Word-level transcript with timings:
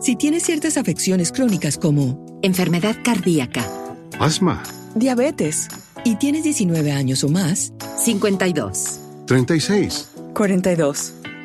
Si 0.00 0.14
tienes 0.16 0.44
ciertas 0.44 0.76
afecciones 0.76 1.32
crónicas 1.32 1.76
como 1.78 2.24
enfermedad 2.42 2.94
cardíaca, 3.02 3.66
asma, 4.20 4.62
diabetes 4.94 5.68
y 6.04 6.16
tienes 6.16 6.44
19 6.44 6.92
años 6.92 7.24
o 7.24 7.28
más, 7.28 7.72
52, 7.96 9.00
36, 9.26 10.10
42. 10.34 11.14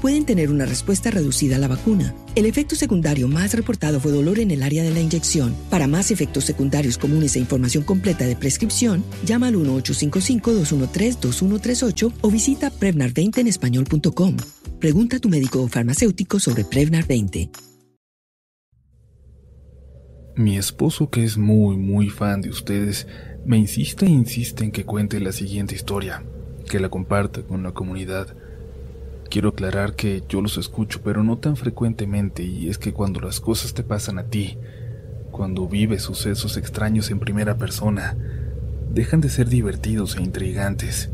pueden 0.00 0.26
tener 0.26 0.50
una 0.50 0.66
respuesta 0.66 1.12
reducida 1.12 1.54
a 1.56 1.60
la 1.60 1.68
vacuna. 1.68 2.12
El 2.34 2.46
efecto 2.46 2.74
secundario 2.74 3.28
más 3.28 3.54
reportado 3.54 4.00
fue 4.00 4.10
dolor 4.10 4.40
en 4.40 4.50
el 4.50 4.64
área 4.64 4.82
de 4.82 4.90
la 4.90 4.98
inyección. 5.00 5.54
Para 5.70 5.86
más 5.86 6.10
efectos 6.10 6.42
secundarios 6.44 6.98
comunes 6.98 7.36
e 7.36 7.38
información 7.38 7.84
completa 7.84 8.26
de 8.26 8.34
prescripción, 8.34 9.04
llama 9.24 9.46
al 9.48 9.54
1-855-213-2138 9.54 12.12
o 12.20 12.30
visita 12.30 12.72
Prevnar20 12.72 13.38
en 13.38 13.46
español.com. 13.46 14.36
Pregunta 14.80 15.18
a 15.18 15.20
tu 15.20 15.28
médico 15.28 15.62
o 15.62 15.68
farmacéutico 15.68 16.40
sobre 16.40 16.64
Prevnar 16.64 17.06
20. 17.06 17.50
Mi 20.36 20.58
esposo, 20.58 21.10
que 21.10 21.22
es 21.22 21.38
muy, 21.38 21.76
muy 21.76 22.10
fan 22.10 22.40
de 22.40 22.50
ustedes, 22.50 23.06
me 23.46 23.56
insiste 23.56 24.06
e 24.06 24.10
insiste 24.10 24.64
en 24.64 24.72
que 24.72 24.84
cuente 24.84 25.20
la 25.20 25.30
siguiente 25.30 25.76
historia, 25.76 26.24
que 26.68 26.80
la 26.80 26.88
comparta 26.88 27.42
con 27.42 27.62
la 27.62 27.70
comunidad. 27.70 28.36
Quiero 29.34 29.48
aclarar 29.48 29.96
que 29.96 30.22
yo 30.28 30.40
los 30.40 30.58
escucho, 30.58 31.00
pero 31.02 31.24
no 31.24 31.38
tan 31.38 31.56
frecuentemente, 31.56 32.44
y 32.44 32.68
es 32.68 32.78
que 32.78 32.92
cuando 32.92 33.18
las 33.18 33.40
cosas 33.40 33.74
te 33.74 33.82
pasan 33.82 34.20
a 34.20 34.26
ti, 34.26 34.58
cuando 35.32 35.66
vives 35.66 36.02
sucesos 36.02 36.56
extraños 36.56 37.10
en 37.10 37.18
primera 37.18 37.56
persona, 37.56 38.16
dejan 38.92 39.20
de 39.20 39.28
ser 39.28 39.48
divertidos 39.48 40.16
e 40.16 40.22
intrigantes. 40.22 41.10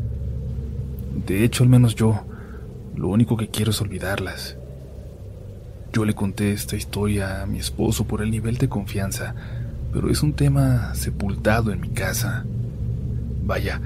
De 1.25 1.43
hecho, 1.43 1.63
al 1.63 1.69
menos 1.69 1.95
yo, 1.95 2.23
lo 2.95 3.07
único 3.07 3.37
que 3.37 3.47
quiero 3.47 3.71
es 3.71 3.81
olvidarlas. 3.81 4.55
Yo 5.91 6.05
le 6.05 6.13
conté 6.13 6.51
esta 6.51 6.75
historia 6.75 7.41
a 7.41 7.47
mi 7.47 7.57
esposo 7.57 8.05
por 8.05 8.21
el 8.21 8.29
nivel 8.29 8.59
de 8.59 8.69
confianza, 8.69 9.33
pero 9.91 10.11
es 10.11 10.21
un 10.21 10.33
tema 10.33 10.93
sepultado 10.93 11.71
en 11.71 11.81
mi 11.81 11.89
casa. 11.89 12.45
Vaya, 13.43 13.81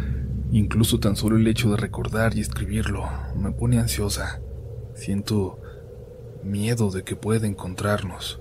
Incluso 0.51 0.99
tan 0.99 1.15
solo 1.15 1.38
el 1.38 1.47
hecho 1.47 1.71
de 1.71 1.77
recordar 1.77 2.38
y 2.38 2.39
escribirlo 2.39 3.03
me 3.35 3.51
pone 3.51 3.79
ansiosa. 3.79 4.39
Siento 4.93 5.59
miedo 6.43 6.91
de 6.91 7.03
que 7.03 7.15
pueda 7.15 7.47
encontrarnos. 7.47 8.39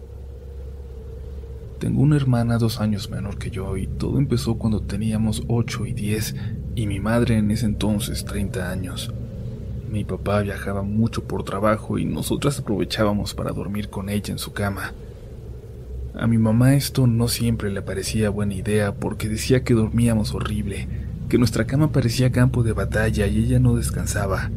Tengo 1.79 2.03
una 2.03 2.17
hermana 2.17 2.59
dos 2.59 2.81
años 2.81 3.11
menor 3.11 3.39
que 3.39 3.51
yo 3.51 3.77
y 3.77 3.87
todo 3.87 4.19
empezó 4.19 4.57
cuando 4.57 4.81
teníamos 4.81 5.43
ocho 5.49 5.87
y 5.87 5.93
diez 5.93 6.37
y 6.75 6.87
mi 6.87 7.01
madre 7.01 7.39
en 7.39 7.51
ese 7.51 7.67
entonces 7.67 8.25
treinta 8.25 8.71
años. 8.71 9.13
Mi 9.91 10.05
papá 10.05 10.41
viajaba 10.41 10.83
mucho 10.83 11.25
por 11.25 11.43
trabajo 11.43 11.99
y 11.99 12.05
nosotras 12.05 12.59
aprovechábamos 12.59 13.35
para 13.35 13.53
dormir 13.53 13.91
con 13.91 14.09
ella 14.09 14.33
en 14.33 14.39
su 14.39 14.53
cama. 14.53 14.93
A 16.15 16.27
mi 16.27 16.39
mamá 16.39 16.75
esto 16.75 17.07
no 17.07 17.29
siempre 17.29 17.71
le 17.71 17.83
parecía 17.83 18.31
buena 18.31 18.55
idea 18.55 18.95
porque 18.95 19.29
decía 19.29 19.65
que 19.65 19.75
dormíamos 19.75 20.33
horrible 20.33 20.87
que 21.35 21.39
nuestra 21.39 21.65
cama 21.65 21.91
parecía 21.91 22.31
campo 22.31 22.63
de 22.63 22.71
batalla 22.71 23.27
y 23.27 23.39
ella 23.39 23.59
no 23.59 23.75
descansaba. 23.75 24.53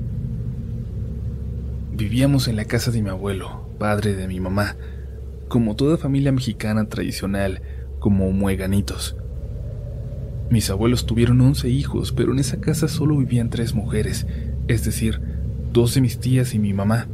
Vivíamos 1.92 2.48
en 2.48 2.56
la 2.56 2.66
casa 2.66 2.92
de 2.92 3.02
mi 3.02 3.10
abuelo, 3.10 3.68
padre 3.80 4.14
de 4.14 4.28
mi 4.28 4.40
mamá, 4.40 4.76
como 5.48 5.76
toda 5.76 5.98
familia 5.98 6.32
mexicana 6.32 6.88
tradicional, 6.88 7.64
como 7.98 8.32
mueganitos. 8.32 9.16
Mis 10.52 10.70
abuelos 10.70 11.08
tuvieron 11.08 11.42
once 11.42 11.68
hijos, 11.68 12.12
pero 12.12 12.32
en 12.32 12.38
esa 12.38 12.62
casa 12.62 12.88
solo 12.88 13.18
vivían 13.18 13.50
tres 13.50 13.74
mujeres, 13.74 14.28
es 14.68 14.86
decir, 14.86 15.20
dos 15.74 15.96
de 15.96 16.02
mis 16.02 16.20
tías 16.20 16.54
y 16.54 16.60
mi 16.60 16.74
mamá. 16.74 17.08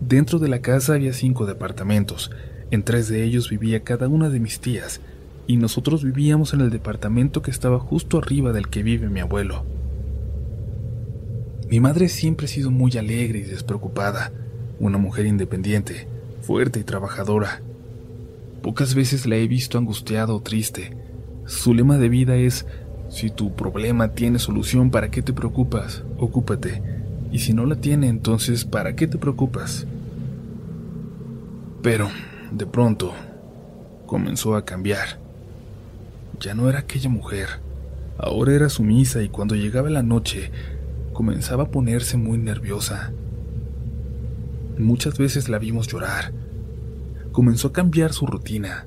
Dentro 0.00 0.40
de 0.40 0.48
la 0.48 0.58
casa 0.58 0.94
había 0.94 1.12
cinco 1.12 1.46
departamentos, 1.46 2.32
en 2.72 2.82
tres 2.82 3.06
de 3.06 3.22
ellos 3.22 3.48
vivía 3.48 3.84
cada 3.84 4.08
una 4.08 4.28
de 4.28 4.40
mis 4.40 4.58
tías, 4.58 5.00
y 5.46 5.56
nosotros 5.56 6.02
vivíamos 6.02 6.54
en 6.54 6.60
el 6.60 6.70
departamento 6.70 7.42
que 7.42 7.50
estaba 7.50 7.78
justo 7.78 8.18
arriba 8.18 8.52
del 8.52 8.68
que 8.68 8.82
vive 8.82 9.08
mi 9.08 9.20
abuelo. 9.20 9.64
Mi 11.68 11.80
madre 11.80 12.08
siempre 12.08 12.46
ha 12.46 12.48
sido 12.48 12.70
muy 12.70 12.96
alegre 12.96 13.40
y 13.40 13.42
despreocupada, 13.42 14.32
una 14.78 14.98
mujer 14.98 15.26
independiente, 15.26 16.06
fuerte 16.42 16.80
y 16.80 16.84
trabajadora. 16.84 17.60
Pocas 18.62 18.94
veces 18.94 19.26
la 19.26 19.36
he 19.36 19.46
visto 19.46 19.78
angustiada 19.78 20.32
o 20.32 20.40
triste. 20.40 20.96
Su 21.44 21.74
lema 21.74 21.98
de 21.98 22.08
vida 22.08 22.36
es, 22.36 22.66
si 23.08 23.30
tu 23.30 23.54
problema 23.54 24.12
tiene 24.12 24.38
solución, 24.38 24.90
¿para 24.90 25.10
qué 25.10 25.22
te 25.22 25.32
preocupas? 25.32 26.02
Ocúpate. 26.18 26.82
Y 27.32 27.40
si 27.40 27.52
no 27.52 27.66
la 27.66 27.76
tiene, 27.76 28.08
entonces, 28.08 28.64
¿para 28.64 28.94
qué 28.94 29.06
te 29.06 29.18
preocupas? 29.18 29.86
Pero, 31.82 32.08
de 32.50 32.66
pronto, 32.66 33.12
comenzó 34.06 34.56
a 34.56 34.64
cambiar. 34.64 35.25
Ya 36.40 36.54
no 36.54 36.68
era 36.68 36.80
aquella 36.80 37.08
mujer. 37.08 37.48
Ahora 38.18 38.54
era 38.54 38.68
sumisa 38.68 39.22
y 39.22 39.28
cuando 39.28 39.54
llegaba 39.54 39.90
la 39.90 40.02
noche 40.02 40.50
comenzaba 41.12 41.64
a 41.64 41.70
ponerse 41.70 42.16
muy 42.16 42.38
nerviosa. 42.38 43.12
Muchas 44.78 45.16
veces 45.16 45.48
la 45.48 45.58
vimos 45.58 45.88
llorar. 45.88 46.32
Comenzó 47.32 47.68
a 47.68 47.72
cambiar 47.72 48.12
su 48.12 48.26
rutina. 48.26 48.86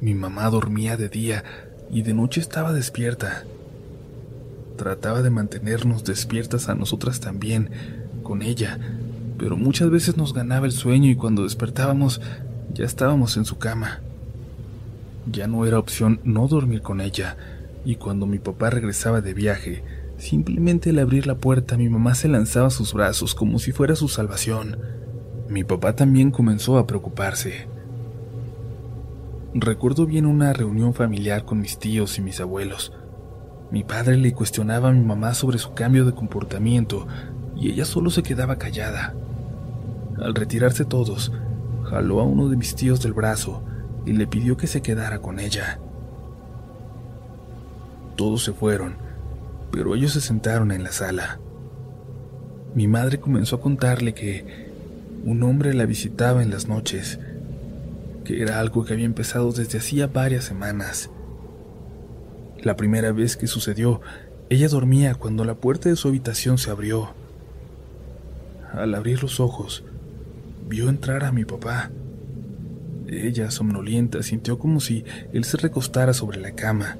Mi 0.00 0.14
mamá 0.14 0.48
dormía 0.50 0.96
de 0.96 1.08
día 1.08 1.44
y 1.90 2.02
de 2.02 2.14
noche 2.14 2.40
estaba 2.40 2.72
despierta. 2.72 3.44
Trataba 4.76 5.22
de 5.22 5.30
mantenernos 5.30 6.04
despiertas 6.04 6.68
a 6.68 6.74
nosotras 6.74 7.20
también, 7.20 7.70
con 8.22 8.42
ella, 8.42 8.78
pero 9.38 9.56
muchas 9.56 9.90
veces 9.90 10.16
nos 10.16 10.32
ganaba 10.32 10.66
el 10.66 10.72
sueño 10.72 11.10
y 11.10 11.16
cuando 11.16 11.42
despertábamos 11.42 12.20
ya 12.72 12.84
estábamos 12.84 13.36
en 13.36 13.44
su 13.44 13.58
cama. 13.58 14.00
Ya 15.30 15.46
no 15.46 15.64
era 15.64 15.78
opción 15.78 16.20
no 16.24 16.48
dormir 16.48 16.82
con 16.82 17.00
ella, 17.00 17.36
y 17.84 17.96
cuando 17.96 18.26
mi 18.26 18.38
papá 18.38 18.70
regresaba 18.70 19.20
de 19.20 19.32
viaje, 19.32 19.84
simplemente 20.16 20.90
al 20.90 20.98
abrir 20.98 21.26
la 21.26 21.36
puerta 21.36 21.76
mi 21.76 21.88
mamá 21.88 22.14
se 22.14 22.26
lanzaba 22.26 22.66
a 22.66 22.70
sus 22.70 22.92
brazos 22.92 23.34
como 23.34 23.58
si 23.58 23.70
fuera 23.70 23.94
su 23.94 24.08
salvación. 24.08 24.78
Mi 25.48 25.62
papá 25.62 25.94
también 25.94 26.32
comenzó 26.32 26.78
a 26.78 26.86
preocuparse. 26.86 27.68
Recuerdo 29.54 30.06
bien 30.06 30.26
una 30.26 30.52
reunión 30.52 30.94
familiar 30.94 31.44
con 31.44 31.60
mis 31.60 31.78
tíos 31.78 32.18
y 32.18 32.22
mis 32.22 32.40
abuelos. 32.40 32.92
Mi 33.70 33.84
padre 33.84 34.16
le 34.16 34.32
cuestionaba 34.32 34.88
a 34.88 34.92
mi 34.92 35.04
mamá 35.04 35.34
sobre 35.34 35.58
su 35.58 35.74
cambio 35.74 36.04
de 36.04 36.12
comportamiento 36.12 37.06
y 37.56 37.70
ella 37.70 37.84
solo 37.84 38.10
se 38.10 38.24
quedaba 38.24 38.56
callada. 38.56 39.14
Al 40.18 40.34
retirarse 40.34 40.84
todos, 40.84 41.32
jaló 41.84 42.20
a 42.20 42.24
uno 42.24 42.48
de 42.48 42.56
mis 42.56 42.74
tíos 42.74 43.00
del 43.00 43.12
brazo 43.12 43.62
y 44.06 44.12
le 44.12 44.26
pidió 44.26 44.56
que 44.56 44.66
se 44.66 44.82
quedara 44.82 45.20
con 45.20 45.38
ella. 45.38 45.78
Todos 48.16 48.44
se 48.44 48.52
fueron, 48.52 48.96
pero 49.70 49.94
ellos 49.94 50.12
se 50.12 50.20
sentaron 50.20 50.72
en 50.72 50.82
la 50.84 50.92
sala. 50.92 51.38
Mi 52.74 52.86
madre 52.86 53.18
comenzó 53.18 53.56
a 53.56 53.60
contarle 53.60 54.14
que 54.14 54.70
un 55.24 55.42
hombre 55.42 55.74
la 55.74 55.86
visitaba 55.86 56.42
en 56.42 56.50
las 56.50 56.68
noches, 56.68 57.18
que 58.24 58.42
era 58.42 58.60
algo 58.60 58.84
que 58.84 58.92
había 58.92 59.06
empezado 59.06 59.52
desde 59.52 59.78
hacía 59.78 60.06
varias 60.06 60.44
semanas. 60.44 61.10
La 62.62 62.76
primera 62.76 63.12
vez 63.12 63.36
que 63.36 63.46
sucedió, 63.46 64.00
ella 64.50 64.68
dormía 64.68 65.14
cuando 65.14 65.44
la 65.44 65.54
puerta 65.54 65.88
de 65.88 65.96
su 65.96 66.08
habitación 66.08 66.58
se 66.58 66.70
abrió. 66.70 67.14
Al 68.72 68.94
abrir 68.94 69.22
los 69.22 69.40
ojos, 69.40 69.84
vio 70.68 70.88
entrar 70.88 71.24
a 71.24 71.32
mi 71.32 71.44
papá. 71.44 71.90
Ella, 73.10 73.50
somnolienta, 73.50 74.22
sintió 74.22 74.58
como 74.58 74.78
si 74.78 75.04
él 75.32 75.44
se 75.44 75.56
recostara 75.56 76.12
sobre 76.14 76.40
la 76.40 76.52
cama. 76.52 76.96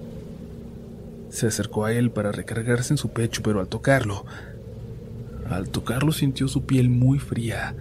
Se 1.31 1.47
acercó 1.47 1.85
a 1.85 1.93
él 1.93 2.11
para 2.11 2.33
recargarse 2.33 2.93
en 2.93 2.99
su 2.99 3.11
pecho, 3.11 3.43
pero 3.45 3.61
al 3.61 3.69
tocarlo, 3.69 4.27
al 5.49 5.69
tocarlo 5.69 6.11
sintió 6.11 6.49
su 6.49 6.67
piel 6.67 6.91
muy 6.91 7.21
fría. 7.21 7.77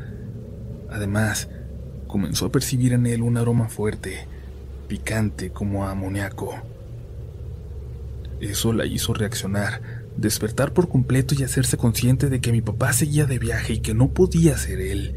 Además, 0.91 1.49
comenzó 2.07 2.45
a 2.45 2.51
percibir 2.51 2.93
en 2.93 3.07
él 3.07 3.23
un 3.23 3.37
aroma 3.37 3.67
fuerte, 3.67 4.27
picante 4.87 5.49
como 5.49 5.87
amoníaco. 5.87 6.55
Eso 8.41 8.73
la 8.73 8.85
hizo 8.85 9.15
reaccionar, 9.15 9.81
despertar 10.17 10.71
por 10.71 10.87
completo 10.87 11.33
y 11.37 11.43
hacerse 11.43 11.77
consciente 11.77 12.29
de 12.29 12.41
que 12.41 12.51
mi 12.51 12.61
papá 12.61 12.93
seguía 12.93 13.25
de 13.25 13.39
viaje 13.39 13.73
y 13.73 13.79
que 13.79 13.95
no 13.95 14.09
podía 14.09 14.55
ser 14.55 14.81
él. 14.81 15.15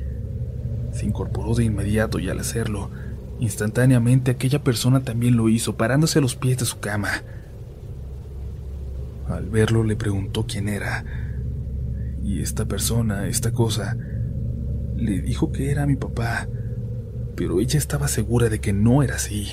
Se 0.92 1.06
incorporó 1.06 1.54
de 1.54 1.64
inmediato 1.64 2.18
y 2.18 2.28
al 2.28 2.38
hacerlo, 2.38 2.90
instantáneamente 3.42 4.30
aquella 4.30 4.62
persona 4.62 5.02
también 5.02 5.36
lo 5.36 5.48
hizo, 5.48 5.76
parándose 5.76 6.20
a 6.20 6.22
los 6.22 6.36
pies 6.36 6.58
de 6.58 6.64
su 6.64 6.78
cama. 6.78 7.10
Al 9.28 9.50
verlo 9.50 9.82
le 9.82 9.96
preguntó 9.96 10.46
quién 10.46 10.68
era. 10.68 11.04
Y 12.22 12.40
esta 12.40 12.66
persona, 12.66 13.26
esta 13.26 13.50
cosa, 13.50 13.96
le 14.96 15.20
dijo 15.22 15.50
que 15.50 15.72
era 15.72 15.86
mi 15.86 15.96
papá, 15.96 16.46
pero 17.34 17.58
ella 17.58 17.78
estaba 17.78 18.06
segura 18.06 18.48
de 18.48 18.60
que 18.60 18.72
no 18.72 19.02
era 19.02 19.16
así. 19.16 19.48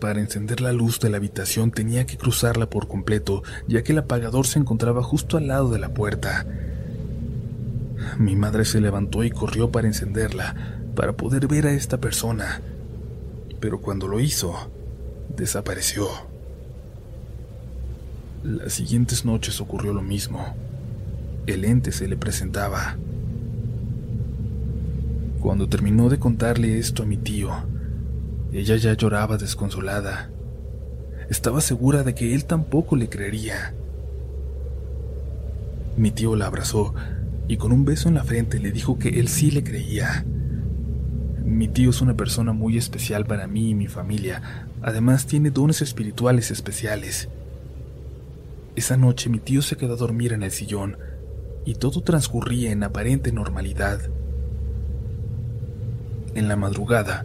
Para 0.00 0.20
encender 0.20 0.62
la 0.62 0.72
luz 0.72 1.00
de 1.00 1.10
la 1.10 1.18
habitación 1.18 1.70
tenía 1.70 2.06
que 2.06 2.16
cruzarla 2.16 2.70
por 2.70 2.88
completo, 2.88 3.42
ya 3.66 3.82
que 3.82 3.92
el 3.92 3.98
apagador 3.98 4.46
se 4.46 4.58
encontraba 4.58 5.02
justo 5.02 5.36
al 5.36 5.48
lado 5.48 5.70
de 5.70 5.80
la 5.80 5.92
puerta. 5.92 6.46
Mi 8.16 8.36
madre 8.36 8.64
se 8.64 8.80
levantó 8.80 9.22
y 9.22 9.30
corrió 9.30 9.70
para 9.70 9.88
encenderla, 9.88 10.77
para 10.98 11.12
poder 11.12 11.46
ver 11.46 11.64
a 11.68 11.70
esta 11.70 11.98
persona, 11.98 12.60
pero 13.60 13.80
cuando 13.80 14.08
lo 14.08 14.18
hizo, 14.18 14.52
desapareció. 15.28 16.08
Las 18.42 18.72
siguientes 18.72 19.24
noches 19.24 19.60
ocurrió 19.60 19.92
lo 19.92 20.02
mismo. 20.02 20.56
El 21.46 21.64
ente 21.64 21.92
se 21.92 22.08
le 22.08 22.16
presentaba. 22.16 22.96
Cuando 25.38 25.68
terminó 25.68 26.08
de 26.08 26.18
contarle 26.18 26.80
esto 26.80 27.04
a 27.04 27.06
mi 27.06 27.16
tío, 27.16 27.52
ella 28.52 28.74
ya 28.74 28.94
lloraba 28.94 29.36
desconsolada. 29.36 30.30
Estaba 31.30 31.60
segura 31.60 32.02
de 32.02 32.16
que 32.16 32.34
él 32.34 32.44
tampoco 32.44 32.96
le 32.96 33.08
creería. 33.08 33.72
Mi 35.96 36.10
tío 36.10 36.34
la 36.34 36.46
abrazó 36.46 36.92
y 37.46 37.56
con 37.56 37.70
un 37.70 37.84
beso 37.84 38.08
en 38.08 38.16
la 38.16 38.24
frente 38.24 38.58
le 38.58 38.72
dijo 38.72 38.98
que 38.98 39.20
él 39.20 39.28
sí 39.28 39.52
le 39.52 39.62
creía. 39.62 40.24
Mi 41.48 41.66
tío 41.66 41.88
es 41.88 42.02
una 42.02 42.14
persona 42.14 42.52
muy 42.52 42.76
especial 42.76 43.24
para 43.24 43.46
mí 43.46 43.70
y 43.70 43.74
mi 43.74 43.86
familia. 43.86 44.68
Además 44.82 45.26
tiene 45.26 45.50
dones 45.50 45.80
espirituales 45.80 46.50
especiales. 46.50 47.30
Esa 48.76 48.98
noche 48.98 49.30
mi 49.30 49.38
tío 49.38 49.62
se 49.62 49.76
quedó 49.76 49.94
a 49.94 49.96
dormir 49.96 50.34
en 50.34 50.42
el 50.42 50.50
sillón 50.50 50.98
y 51.64 51.72
todo 51.72 52.02
transcurría 52.02 52.70
en 52.70 52.82
aparente 52.82 53.32
normalidad. 53.32 53.98
En 56.34 56.48
la 56.48 56.56
madrugada, 56.56 57.24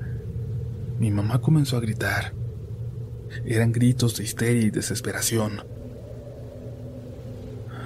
mi 0.99 1.11
mamá 1.11 1.41
comenzó 1.41 1.75
a 1.75 1.81
gritar. 1.81 2.33
Eran 3.45 3.73
gritos 3.73 4.15
de 4.15 4.23
histeria 4.23 4.63
y 4.63 4.69
desesperación. 4.69 5.65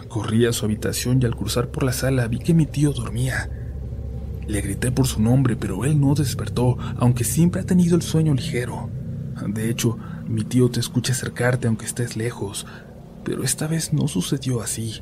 Corrí 0.07 0.45
a 0.45 0.53
su 0.53 0.65
habitación 0.65 1.19
y 1.19 1.25
al 1.25 1.35
cruzar 1.35 1.69
por 1.69 1.81
la 1.81 1.93
sala 1.93 2.27
vi 2.27 2.37
que 2.37 2.53
mi 2.53 2.67
tío 2.67 2.93
dormía. 2.93 3.56
Le 4.47 4.61
grité 4.61 4.91
por 4.91 5.07
su 5.07 5.21
nombre, 5.21 5.55
pero 5.55 5.83
él 5.83 5.99
no 5.99 6.15
despertó, 6.15 6.77
aunque 6.97 7.23
siempre 7.23 7.61
ha 7.61 7.65
tenido 7.65 7.95
el 7.95 8.01
sueño 8.01 8.33
ligero. 8.33 8.89
De 9.45 9.69
hecho, 9.69 9.97
mi 10.27 10.43
tío 10.43 10.69
te 10.69 10.79
escucha 10.79 11.13
acercarte 11.13 11.67
aunque 11.67 11.85
estés 11.85 12.15
lejos, 12.15 12.65
pero 13.23 13.43
esta 13.43 13.67
vez 13.67 13.93
no 13.93 14.07
sucedió 14.07 14.61
así. 14.61 15.01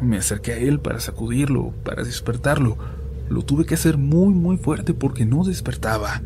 Me 0.00 0.18
acerqué 0.18 0.52
a 0.52 0.58
él 0.58 0.80
para 0.80 1.00
sacudirlo, 1.00 1.72
para 1.82 2.04
despertarlo, 2.04 2.78
lo 3.28 3.42
tuve 3.42 3.64
que 3.64 3.74
hacer 3.74 3.96
muy 3.96 4.34
muy 4.34 4.56
fuerte 4.56 4.94
porque 4.94 5.24
no 5.24 5.44
despertaba. 5.44 6.22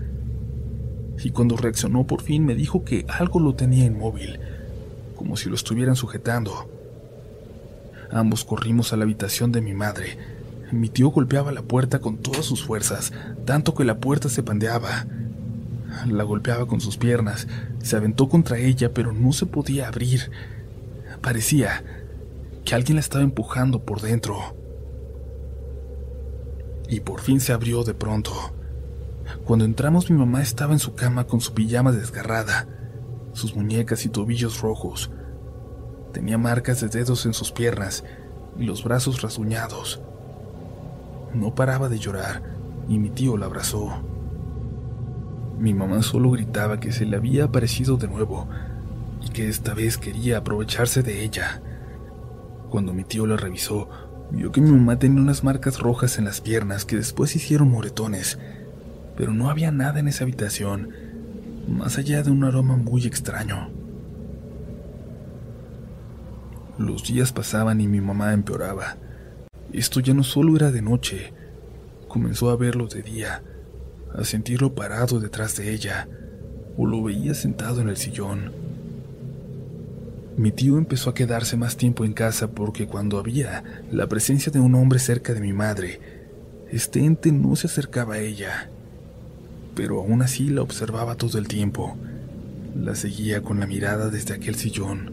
Y 1.22 1.30
cuando 1.30 1.56
reaccionó 1.56 2.06
por 2.06 2.22
fin 2.22 2.44
me 2.44 2.54
dijo 2.54 2.84
que 2.84 3.04
algo 3.08 3.40
lo 3.40 3.54
tenía 3.54 3.84
inmóvil, 3.84 4.38
como 5.16 5.36
si 5.36 5.48
lo 5.48 5.54
estuvieran 5.54 5.96
sujetando. 5.96 6.70
Ambos 8.10 8.44
corrimos 8.44 8.92
a 8.92 8.96
la 8.96 9.04
habitación 9.04 9.52
de 9.52 9.60
mi 9.60 9.74
madre. 9.74 10.37
Mi 10.70 10.88
tío 10.88 11.08
golpeaba 11.08 11.52
la 11.52 11.62
puerta 11.62 12.00
con 12.00 12.18
todas 12.18 12.44
sus 12.44 12.64
fuerzas, 12.64 13.12
tanto 13.44 13.74
que 13.74 13.84
la 13.84 13.98
puerta 13.98 14.28
se 14.28 14.42
pandeaba. 14.42 15.06
La 16.06 16.24
golpeaba 16.24 16.66
con 16.66 16.80
sus 16.80 16.96
piernas, 16.96 17.48
se 17.82 17.96
aventó 17.96 18.28
contra 18.28 18.58
ella, 18.58 18.92
pero 18.92 19.12
no 19.12 19.32
se 19.32 19.46
podía 19.46 19.88
abrir. 19.88 20.30
Parecía 21.22 21.82
que 22.64 22.74
alguien 22.74 22.96
la 22.96 23.00
estaba 23.00 23.24
empujando 23.24 23.80
por 23.80 24.00
dentro 24.00 24.58
y 26.88 27.00
por 27.00 27.20
fin 27.20 27.40
se 27.40 27.52
abrió 27.52 27.84
de 27.84 27.94
pronto. 27.94 28.32
Cuando 29.44 29.64
entramos 29.64 30.10
mi 30.10 30.16
mamá 30.16 30.42
estaba 30.42 30.72
en 30.72 30.78
su 30.78 30.94
cama 30.94 31.26
con 31.26 31.40
su 31.40 31.52
pijama 31.52 31.92
desgarrada, 31.92 32.66
sus 33.34 33.54
muñecas 33.54 34.04
y 34.06 34.08
tobillos 34.08 34.60
rojos. 34.60 35.10
Tenía 36.12 36.38
marcas 36.38 36.80
de 36.80 36.88
dedos 36.88 37.26
en 37.26 37.34
sus 37.34 37.52
piernas 37.52 38.04
y 38.58 38.64
los 38.64 38.82
brazos 38.82 39.20
rasguñados. 39.20 40.00
No 41.34 41.54
paraba 41.54 41.88
de 41.88 41.98
llorar 41.98 42.42
y 42.88 42.98
mi 42.98 43.10
tío 43.10 43.36
la 43.36 43.46
abrazó. 43.46 44.02
Mi 45.58 45.74
mamá 45.74 46.02
solo 46.02 46.30
gritaba 46.30 46.80
que 46.80 46.92
se 46.92 47.04
le 47.04 47.16
había 47.16 47.44
aparecido 47.44 47.96
de 47.96 48.08
nuevo 48.08 48.48
y 49.24 49.30
que 49.30 49.48
esta 49.48 49.74
vez 49.74 49.98
quería 49.98 50.38
aprovecharse 50.38 51.02
de 51.02 51.24
ella. 51.24 51.62
Cuando 52.70 52.92
mi 52.92 53.04
tío 53.04 53.26
la 53.26 53.36
revisó, 53.36 53.88
Vio 54.30 54.52
que 54.52 54.60
mi 54.60 54.70
mamá 54.70 54.98
tenía 54.98 55.22
unas 55.22 55.42
marcas 55.42 55.78
rojas 55.78 56.18
en 56.18 56.26
las 56.26 56.42
piernas 56.42 56.84
que 56.84 56.96
después 56.96 57.34
hicieron 57.34 57.70
moretones, 57.70 58.38
pero 59.16 59.32
no 59.32 59.48
había 59.48 59.72
nada 59.72 60.00
en 60.00 60.08
esa 60.08 60.24
habitación, 60.24 60.90
más 61.66 61.96
allá 61.96 62.22
de 62.22 62.30
un 62.30 62.44
aroma 62.44 62.76
muy 62.76 63.06
extraño. 63.06 63.70
Los 66.76 67.04
días 67.04 67.32
pasaban 67.32 67.80
y 67.80 67.88
mi 67.88 68.00
mamá 68.00 68.34
empeoraba. 68.34 68.96
Esto 69.72 70.00
ya 70.00 70.14
no 70.14 70.24
solo 70.24 70.56
era 70.56 70.70
de 70.70 70.82
noche, 70.82 71.32
comenzó 72.08 72.50
a 72.50 72.56
verlo 72.56 72.86
de 72.86 73.02
día, 73.02 73.42
a 74.14 74.24
sentirlo 74.24 74.74
parado 74.74 75.20
detrás 75.20 75.56
de 75.56 75.72
ella, 75.72 76.08
o 76.76 76.86
lo 76.86 77.02
veía 77.02 77.34
sentado 77.34 77.80
en 77.80 77.88
el 77.88 77.96
sillón. 77.96 78.52
Mi 80.38 80.52
tío 80.52 80.78
empezó 80.78 81.10
a 81.10 81.14
quedarse 81.14 81.56
más 81.56 81.76
tiempo 81.76 82.04
en 82.04 82.12
casa 82.12 82.48
porque 82.48 82.86
cuando 82.86 83.18
había 83.18 83.64
la 83.90 84.06
presencia 84.06 84.52
de 84.52 84.60
un 84.60 84.74
hombre 84.76 85.00
cerca 85.00 85.34
de 85.34 85.40
mi 85.40 85.52
madre, 85.52 86.00
este 86.70 87.04
ente 87.04 87.32
no 87.32 87.56
se 87.56 87.66
acercaba 87.66 88.14
a 88.14 88.20
ella, 88.20 88.70
pero 89.74 89.98
aún 89.98 90.22
así 90.22 90.48
la 90.48 90.62
observaba 90.62 91.16
todo 91.16 91.38
el 91.38 91.48
tiempo. 91.48 91.96
La 92.76 92.94
seguía 92.94 93.42
con 93.42 93.58
la 93.58 93.66
mirada 93.66 94.10
desde 94.10 94.34
aquel 94.34 94.54
sillón. 94.54 95.12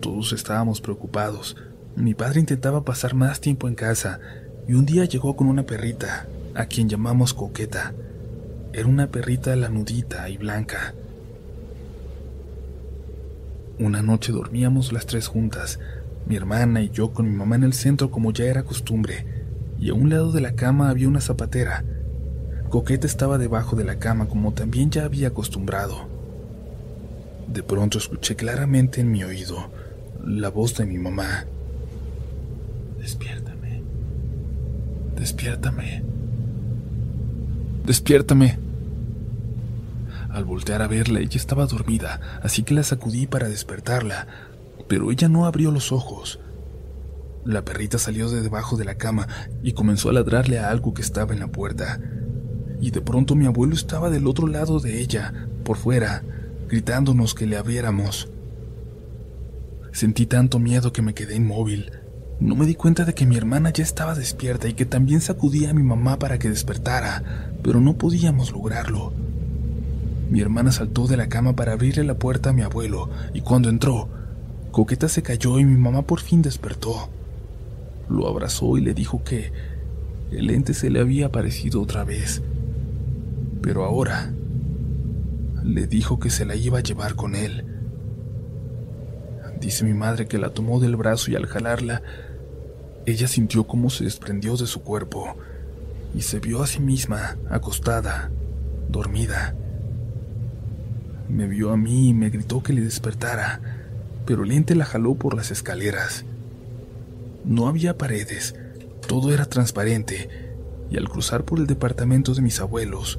Todos 0.00 0.32
estábamos 0.32 0.80
preocupados. 0.80 1.56
Mi 1.96 2.14
padre 2.14 2.40
intentaba 2.40 2.84
pasar 2.84 3.14
más 3.14 3.40
tiempo 3.40 3.68
en 3.68 3.74
casa 3.74 4.18
y 4.66 4.72
un 4.74 4.86
día 4.86 5.04
llegó 5.04 5.36
con 5.36 5.48
una 5.48 5.64
perrita, 5.64 6.26
a 6.54 6.64
quien 6.64 6.88
llamamos 6.88 7.34
Coqueta. 7.34 7.92
Era 8.72 8.86
una 8.86 9.08
perrita 9.08 9.54
lanudita 9.56 10.28
y 10.30 10.38
blanca. 10.38 10.94
Una 13.78 14.02
noche 14.02 14.32
dormíamos 14.32 14.92
las 14.92 15.04
tres 15.04 15.26
juntas, 15.26 15.80
mi 16.26 16.36
hermana 16.36 16.80
y 16.82 16.88
yo 16.90 17.12
con 17.12 17.28
mi 17.30 17.36
mamá 17.36 17.56
en 17.56 17.64
el 17.64 17.74
centro 17.74 18.10
como 18.10 18.32
ya 18.32 18.46
era 18.46 18.62
costumbre, 18.62 19.26
y 19.78 19.90
a 19.90 19.94
un 19.94 20.08
lado 20.08 20.32
de 20.32 20.40
la 20.40 20.54
cama 20.54 20.88
había 20.88 21.08
una 21.08 21.20
zapatera. 21.20 21.84
Coqueta 22.70 23.06
estaba 23.06 23.36
debajo 23.36 23.76
de 23.76 23.84
la 23.84 23.98
cama 23.98 24.28
como 24.28 24.54
también 24.54 24.90
ya 24.90 25.04
había 25.04 25.28
acostumbrado. 25.28 26.08
De 27.48 27.62
pronto 27.62 27.98
escuché 27.98 28.34
claramente 28.34 29.02
en 29.02 29.10
mi 29.10 29.24
oído 29.24 29.70
la 30.24 30.48
voz 30.48 30.74
de 30.78 30.86
mi 30.86 30.96
mamá. 30.96 31.44
Despiértame. 33.02 33.82
Despiértame. 35.16 36.04
Despiértame. 37.84 38.58
Al 40.30 40.44
voltear 40.44 40.82
a 40.82 40.86
verla, 40.86 41.18
ella 41.18 41.36
estaba 41.36 41.66
dormida, 41.66 42.20
así 42.42 42.62
que 42.62 42.74
la 42.74 42.84
sacudí 42.84 43.26
para 43.26 43.48
despertarla, 43.48 44.28
pero 44.86 45.10
ella 45.10 45.28
no 45.28 45.46
abrió 45.46 45.72
los 45.72 45.90
ojos. 45.90 46.38
La 47.44 47.64
perrita 47.64 47.98
salió 47.98 48.30
de 48.30 48.40
debajo 48.40 48.76
de 48.76 48.84
la 48.84 48.94
cama 48.94 49.26
y 49.64 49.72
comenzó 49.72 50.10
a 50.10 50.12
ladrarle 50.12 50.60
a 50.60 50.70
algo 50.70 50.94
que 50.94 51.02
estaba 51.02 51.32
en 51.34 51.40
la 51.40 51.48
puerta. 51.48 52.00
Y 52.80 52.92
de 52.92 53.00
pronto 53.00 53.34
mi 53.34 53.46
abuelo 53.46 53.74
estaba 53.74 54.10
del 54.10 54.28
otro 54.28 54.46
lado 54.46 54.78
de 54.78 55.00
ella, 55.00 55.48
por 55.64 55.76
fuera, 55.76 56.22
gritándonos 56.68 57.34
que 57.34 57.46
le 57.46 57.56
abriéramos. 57.56 58.28
Sentí 59.90 60.26
tanto 60.26 60.60
miedo 60.60 60.92
que 60.92 61.02
me 61.02 61.14
quedé 61.14 61.34
inmóvil. 61.34 61.90
No 62.40 62.56
me 62.56 62.66
di 62.66 62.74
cuenta 62.74 63.04
de 63.04 63.14
que 63.14 63.26
mi 63.26 63.36
hermana 63.36 63.70
ya 63.70 63.84
estaba 63.84 64.14
despierta 64.14 64.68
y 64.68 64.74
que 64.74 64.84
también 64.84 65.20
sacudía 65.20 65.70
a 65.70 65.74
mi 65.74 65.82
mamá 65.82 66.18
para 66.18 66.38
que 66.38 66.48
despertara, 66.48 67.52
pero 67.62 67.80
no 67.80 67.96
podíamos 67.96 68.52
lograrlo. 68.52 69.12
Mi 70.30 70.40
hermana 70.40 70.72
saltó 70.72 71.06
de 71.06 71.16
la 71.16 71.28
cama 71.28 71.54
para 71.54 71.72
abrirle 71.72 72.04
la 72.04 72.14
puerta 72.14 72.50
a 72.50 72.52
mi 72.52 72.62
abuelo, 72.62 73.10
y 73.34 73.42
cuando 73.42 73.68
entró, 73.68 74.08
Coqueta 74.72 75.08
se 75.08 75.22
cayó 75.22 75.58
y 75.58 75.64
mi 75.64 75.76
mamá 75.76 76.02
por 76.02 76.20
fin 76.20 76.40
despertó. 76.40 77.10
Lo 78.08 78.26
abrazó 78.26 78.78
y 78.78 78.80
le 78.80 78.94
dijo 78.94 79.22
que 79.22 79.52
el 80.30 80.48
ente 80.48 80.72
se 80.72 80.88
le 80.88 81.00
había 81.00 81.26
aparecido 81.26 81.82
otra 81.82 82.04
vez. 82.04 82.42
Pero 83.60 83.84
ahora 83.84 84.32
le 85.62 85.86
dijo 85.86 86.18
que 86.18 86.30
se 86.30 86.46
la 86.46 86.56
iba 86.56 86.78
a 86.78 86.82
llevar 86.82 87.14
con 87.14 87.36
él. 87.36 87.71
Dice 89.62 89.84
mi 89.84 89.94
madre 89.94 90.26
que 90.26 90.36
la 90.36 90.50
tomó 90.50 90.80
del 90.80 90.96
brazo 90.96 91.30
y 91.30 91.36
al 91.36 91.46
jalarla 91.46 92.02
ella 93.06 93.26
sintió 93.26 93.64
cómo 93.64 93.90
se 93.90 94.04
desprendió 94.04 94.56
de 94.56 94.66
su 94.66 94.82
cuerpo 94.82 95.36
y 96.14 96.22
se 96.22 96.38
vio 96.40 96.62
a 96.62 96.66
sí 96.66 96.80
misma 96.80 97.36
acostada, 97.48 98.30
dormida. 98.88 99.54
Me 101.28 101.46
vio 101.46 101.70
a 101.70 101.76
mí 101.76 102.08
y 102.10 102.14
me 102.14 102.30
gritó 102.30 102.62
que 102.62 102.72
le 102.72 102.80
despertara, 102.80 103.60
pero 104.26 104.44
el 104.44 104.52
ente 104.52 104.74
la 104.74 104.84
jaló 104.84 105.14
por 105.14 105.34
las 105.34 105.50
escaleras. 105.50 106.24
No 107.44 107.66
había 107.66 107.98
paredes, 107.98 108.54
todo 109.08 109.32
era 109.32 109.46
transparente, 109.46 110.28
y 110.90 110.96
al 110.96 111.08
cruzar 111.08 111.44
por 111.44 111.58
el 111.58 111.66
departamento 111.66 112.34
de 112.34 112.42
mis 112.42 112.60
abuelos, 112.60 113.18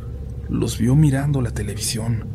los 0.50 0.78
vio 0.78 0.96
mirando 0.96 1.42
la 1.42 1.52
televisión. 1.52 2.26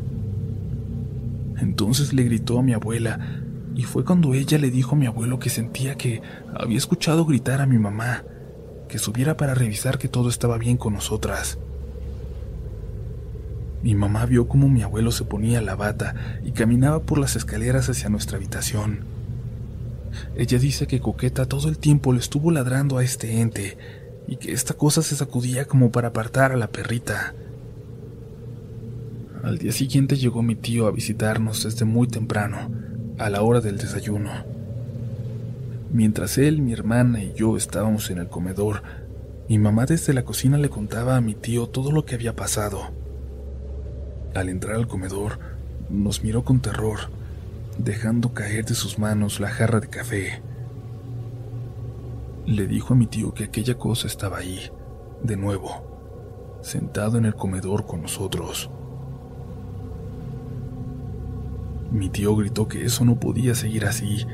Entonces 1.58 2.12
le 2.12 2.24
gritó 2.24 2.58
a 2.58 2.62
mi 2.62 2.72
abuela, 2.72 3.42
y 3.78 3.84
fue 3.84 4.04
cuando 4.04 4.34
ella 4.34 4.58
le 4.58 4.72
dijo 4.72 4.96
a 4.96 4.98
mi 4.98 5.06
abuelo 5.06 5.38
que 5.38 5.50
sentía 5.50 5.94
que 5.94 6.20
había 6.52 6.76
escuchado 6.76 7.24
gritar 7.24 7.60
a 7.60 7.66
mi 7.66 7.78
mamá, 7.78 8.24
que 8.88 8.98
subiera 8.98 9.36
para 9.36 9.54
revisar 9.54 9.98
que 9.98 10.08
todo 10.08 10.28
estaba 10.30 10.58
bien 10.58 10.76
con 10.76 10.94
nosotras. 10.94 11.58
Mi 13.84 13.94
mamá 13.94 14.26
vio 14.26 14.48
cómo 14.48 14.68
mi 14.68 14.82
abuelo 14.82 15.12
se 15.12 15.24
ponía 15.24 15.60
la 15.60 15.76
bata 15.76 16.40
y 16.44 16.50
caminaba 16.50 17.02
por 17.04 17.18
las 17.20 17.36
escaleras 17.36 17.88
hacia 17.88 18.08
nuestra 18.08 18.38
habitación. 18.38 19.04
Ella 20.34 20.58
dice 20.58 20.88
que 20.88 20.98
Coqueta 20.98 21.46
todo 21.46 21.68
el 21.68 21.78
tiempo 21.78 22.12
le 22.12 22.18
estuvo 22.18 22.50
ladrando 22.50 22.98
a 22.98 23.04
este 23.04 23.40
ente 23.40 23.78
y 24.26 24.38
que 24.38 24.50
esta 24.50 24.74
cosa 24.74 25.02
se 25.02 25.14
sacudía 25.14 25.66
como 25.66 25.92
para 25.92 26.08
apartar 26.08 26.50
a 26.50 26.56
la 26.56 26.66
perrita. 26.66 27.32
Al 29.44 29.56
día 29.58 29.70
siguiente 29.70 30.16
llegó 30.16 30.42
mi 30.42 30.56
tío 30.56 30.88
a 30.88 30.90
visitarnos 30.90 31.62
desde 31.62 31.84
muy 31.84 32.08
temprano, 32.08 32.88
a 33.18 33.30
la 33.30 33.42
hora 33.42 33.60
del 33.60 33.78
desayuno. 33.78 34.30
Mientras 35.92 36.38
él, 36.38 36.62
mi 36.62 36.72
hermana 36.72 37.22
y 37.22 37.34
yo 37.34 37.56
estábamos 37.56 38.10
en 38.10 38.18
el 38.18 38.28
comedor, 38.28 38.82
mi 39.48 39.58
mamá 39.58 39.86
desde 39.86 40.12
la 40.12 40.24
cocina 40.24 40.56
le 40.58 40.68
contaba 40.68 41.16
a 41.16 41.20
mi 41.20 41.34
tío 41.34 41.68
todo 41.68 41.90
lo 41.90 42.04
que 42.04 42.14
había 42.14 42.36
pasado. 42.36 42.90
Al 44.34 44.48
entrar 44.48 44.76
al 44.76 44.86
comedor, 44.86 45.38
nos 45.88 46.22
miró 46.22 46.44
con 46.44 46.60
terror, 46.60 46.98
dejando 47.78 48.34
caer 48.34 48.64
de 48.66 48.74
sus 48.74 48.98
manos 48.98 49.40
la 49.40 49.48
jarra 49.48 49.80
de 49.80 49.88
café. 49.88 50.42
Le 52.46 52.66
dijo 52.66 52.94
a 52.94 52.96
mi 52.96 53.06
tío 53.06 53.34
que 53.34 53.44
aquella 53.44 53.76
cosa 53.78 54.06
estaba 54.06 54.38
ahí, 54.38 54.70
de 55.22 55.36
nuevo, 55.36 56.58
sentado 56.62 57.18
en 57.18 57.24
el 57.24 57.34
comedor 57.34 57.86
con 57.86 58.02
nosotros. 58.02 58.70
Mi 61.90 62.10
tío 62.10 62.36
gritó 62.36 62.68
que 62.68 62.84
eso 62.84 63.04
no 63.04 63.18
podía 63.18 63.54
seguir 63.54 63.86
así. 63.86 64.26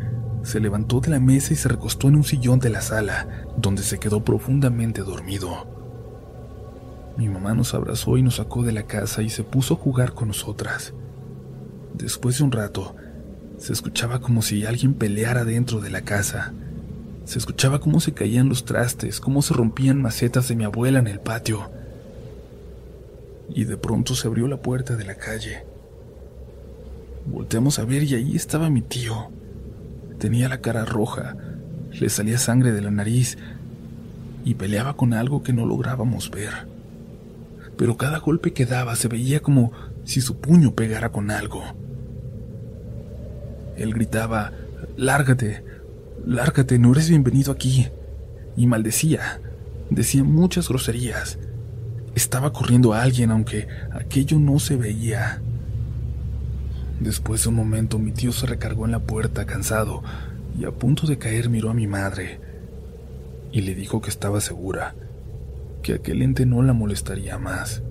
Se 0.43 0.61
levantó 0.61 1.01
de 1.01 1.11
la 1.11 1.21
mesa 1.21 1.53
y 1.53 1.57
se 1.57 1.69
recostó 1.69 2.09
en 2.09 2.17
un 2.17 2.25
sillón 2.25 2.59
de 2.59 2.69
la 2.69 2.81
sala, 2.81 3.47
donde 3.57 3.83
se 3.83 3.99
quedó 3.99 4.25
profundamente 4.25 5.03
dormido. 5.03 5.67
Mi 7.17 7.29
mamá 7.29 7.55
nos 7.55 7.75
abrazó 7.75 8.17
y 8.17 8.23
nos 8.23 8.37
sacó 8.37 8.65
de 8.65 8.73
la 8.73 8.85
casa 8.85 9.23
y 9.23 9.31
se 9.31 9.45
puso 9.45 9.75
a 9.75 9.77
jugar 9.77 10.15
con 10.15 10.29
nosotras. 10.29 10.93
Después 11.95 12.39
de 12.39 12.45
un 12.45 12.51
rato, 12.51 12.97
se 13.57 13.73
escuchaba 13.73 14.21
como 14.21 14.43
si 14.43 14.67
alguien 14.67 14.95
peleara 14.95 15.45
dentro 15.45 15.81
de 15.81 15.91
la 15.91 16.03
casa. 16.03 16.53
Se 17.25 17.39
escuchaba 17.39 17.79
cómo 17.79 18.01
se 18.01 18.13
caían 18.13 18.49
los 18.49 18.65
trastes, 18.65 19.21
cómo 19.21 19.43
se 19.43 19.55
rompían 19.55 20.03
macetas 20.03 20.49
de 20.49 20.57
mi 20.57 20.65
abuela 20.65 20.99
en 20.99 21.07
el 21.07 21.21
patio. 21.21 21.71
Y 23.49 23.65
de 23.65 23.77
pronto 23.77 24.17
se 24.17 24.27
abrió 24.27 24.49
la 24.49 24.61
puerta 24.61 24.97
de 24.97 25.05
la 25.05 25.15
calle. 25.15 25.74
Volteamos 27.27 27.79
a 27.79 27.85
ver 27.85 28.03
y 28.05 28.15
ahí 28.15 28.37
estaba 28.37 28.71
mi 28.71 28.83
tío. 28.83 29.31
Tenía 30.19 30.49
la 30.49 30.61
cara 30.61 30.85
roja, 30.85 31.37
le 31.93 32.09
salía 32.09 32.39
sangre 32.39 32.73
de 32.73 32.83
la 32.83 32.91
nariz 32.91 33.39
y 34.45 34.55
peleaba 34.55 34.97
con 34.97 35.15
algo 35.15 35.43
que 35.43 35.53
no 35.53 35.67
lográbamos 35.67 36.31
ver 36.31 36.75
pero 37.77 37.97
cada 37.97 38.19
golpe 38.19 38.53
que 38.53 38.67
daba 38.67 38.97
se 38.97 39.09
veía 39.09 39.41
como 39.41 39.73
si 40.05 40.21
su 40.21 40.37
puño 40.39 40.75
pegara 40.75 41.11
con 41.11 41.31
algo. 41.31 41.63
Él 43.77 43.93
gritaba, 43.93 44.53
Lárgate, 44.97 45.65
lárgate, 46.25 46.79
no 46.79 46.93
eres 46.93 47.09
bienvenido 47.09 47.53
aquí. 47.53 47.89
Y 48.57 48.67
maldecía, 48.67 49.41
decía 49.91 50.23
muchas 50.23 50.69
groserías. 50.69 51.39
Estaba 52.15 52.53
corriendo 52.53 52.93
a 52.93 53.03
alguien 53.03 53.31
aunque 53.33 53.67
aquello 53.91 54.39
no 54.39 54.59
se 54.61 54.77
veía. 54.77 55.43
Después 57.01 57.43
de 57.43 57.49
un 57.49 57.57
momento 57.57 57.99
mi 57.99 58.13
tío 58.13 58.33
se 58.33 58.47
recargó 58.47 58.85
en 58.85 58.93
la 58.93 59.01
puerta 59.01 59.45
cansado 59.45 60.03
y 60.59 60.65
a 60.65 60.71
punto 60.71 61.07
de 61.07 61.19
caer 61.19 61.49
miró 61.49 61.71
a 61.71 61.75
mi 61.75 61.87
madre 61.87 62.41
y 63.53 63.61
le 63.61 63.75
dijo 63.75 64.01
que 64.01 64.11
estaba 64.11 64.41
segura, 64.41 64.95
que 65.83 65.95
aquel 65.95 66.23
ente 66.23 66.47
no 66.47 66.63
la 66.63 66.73
molestaría 66.73 67.39
más. 67.39 67.83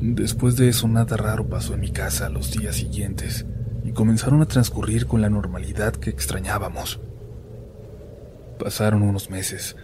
Después 0.00 0.56
de 0.56 0.68
eso 0.68 0.86
nada 0.86 1.16
raro 1.16 1.48
pasó 1.48 1.74
en 1.74 1.80
mi 1.80 1.90
casa 1.90 2.28
los 2.28 2.52
días 2.52 2.76
siguientes 2.76 3.44
y 3.84 3.90
comenzaron 3.90 4.40
a 4.42 4.46
transcurrir 4.46 5.06
con 5.06 5.20
la 5.20 5.30
normalidad 5.30 5.94
que 5.94 6.10
extrañábamos. 6.10 7.00
Pasaron 8.58 9.02
unos 9.02 9.30
meses. 9.30 9.74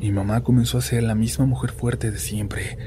Mi 0.00 0.10
mamá 0.10 0.42
comenzó 0.42 0.78
a 0.78 0.82
ser 0.82 1.04
la 1.04 1.14
misma 1.14 1.46
mujer 1.46 1.70
fuerte 1.70 2.10
de 2.10 2.18
siempre. 2.18 2.78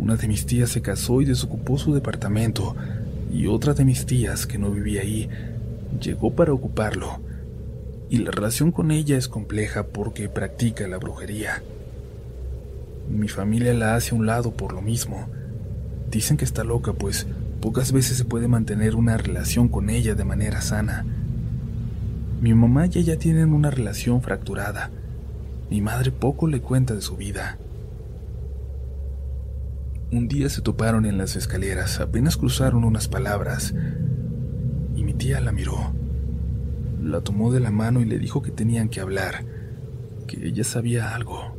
Una 0.00 0.16
de 0.16 0.28
mis 0.28 0.46
tías 0.46 0.70
se 0.70 0.80
casó 0.80 1.20
y 1.20 1.26
desocupó 1.26 1.76
su 1.76 1.92
departamento 1.92 2.74
y 3.30 3.48
otra 3.48 3.74
de 3.74 3.84
mis 3.84 4.06
tías, 4.06 4.46
que 4.46 4.56
no 4.56 4.70
vivía 4.70 5.02
ahí, 5.02 5.28
llegó 6.00 6.34
para 6.34 6.54
ocuparlo 6.54 7.20
y 8.08 8.16
la 8.16 8.30
relación 8.30 8.72
con 8.72 8.92
ella 8.92 9.18
es 9.18 9.28
compleja 9.28 9.88
porque 9.88 10.30
practica 10.30 10.88
la 10.88 10.96
brujería. 10.96 11.62
Mi 13.10 13.28
familia 13.28 13.74
la 13.74 13.94
hace 13.94 14.14
a 14.14 14.18
un 14.18 14.24
lado 14.24 14.52
por 14.52 14.72
lo 14.72 14.80
mismo. 14.80 15.28
Dicen 16.10 16.38
que 16.38 16.46
está 16.46 16.64
loca, 16.64 16.94
pues 16.94 17.26
pocas 17.60 17.92
veces 17.92 18.16
se 18.16 18.24
puede 18.24 18.48
mantener 18.48 18.96
una 18.96 19.18
relación 19.18 19.68
con 19.68 19.90
ella 19.90 20.14
de 20.14 20.24
manera 20.24 20.62
sana. 20.62 21.04
Mi 22.40 22.54
mamá 22.54 22.86
y 22.86 23.00
ella 23.00 23.18
tienen 23.18 23.52
una 23.52 23.70
relación 23.70 24.22
fracturada. 24.22 24.90
Mi 25.68 25.82
madre 25.82 26.10
poco 26.10 26.48
le 26.48 26.62
cuenta 26.62 26.94
de 26.94 27.02
su 27.02 27.18
vida. 27.18 27.58
Un 30.12 30.26
día 30.26 30.48
se 30.48 30.60
toparon 30.60 31.06
en 31.06 31.18
las 31.18 31.36
escaleras, 31.36 32.00
apenas 32.00 32.36
cruzaron 32.36 32.82
unas 32.82 33.06
palabras, 33.06 33.72
y 34.96 35.04
mi 35.04 35.14
tía 35.14 35.38
la 35.40 35.52
miró. 35.52 35.92
La 37.00 37.20
tomó 37.20 37.52
de 37.52 37.60
la 37.60 37.70
mano 37.70 38.00
y 38.00 38.06
le 38.06 38.18
dijo 38.18 38.42
que 38.42 38.50
tenían 38.50 38.88
que 38.88 38.98
hablar, 38.98 39.44
que 40.26 40.48
ella 40.48 40.64
sabía 40.64 41.14
algo. 41.14 41.56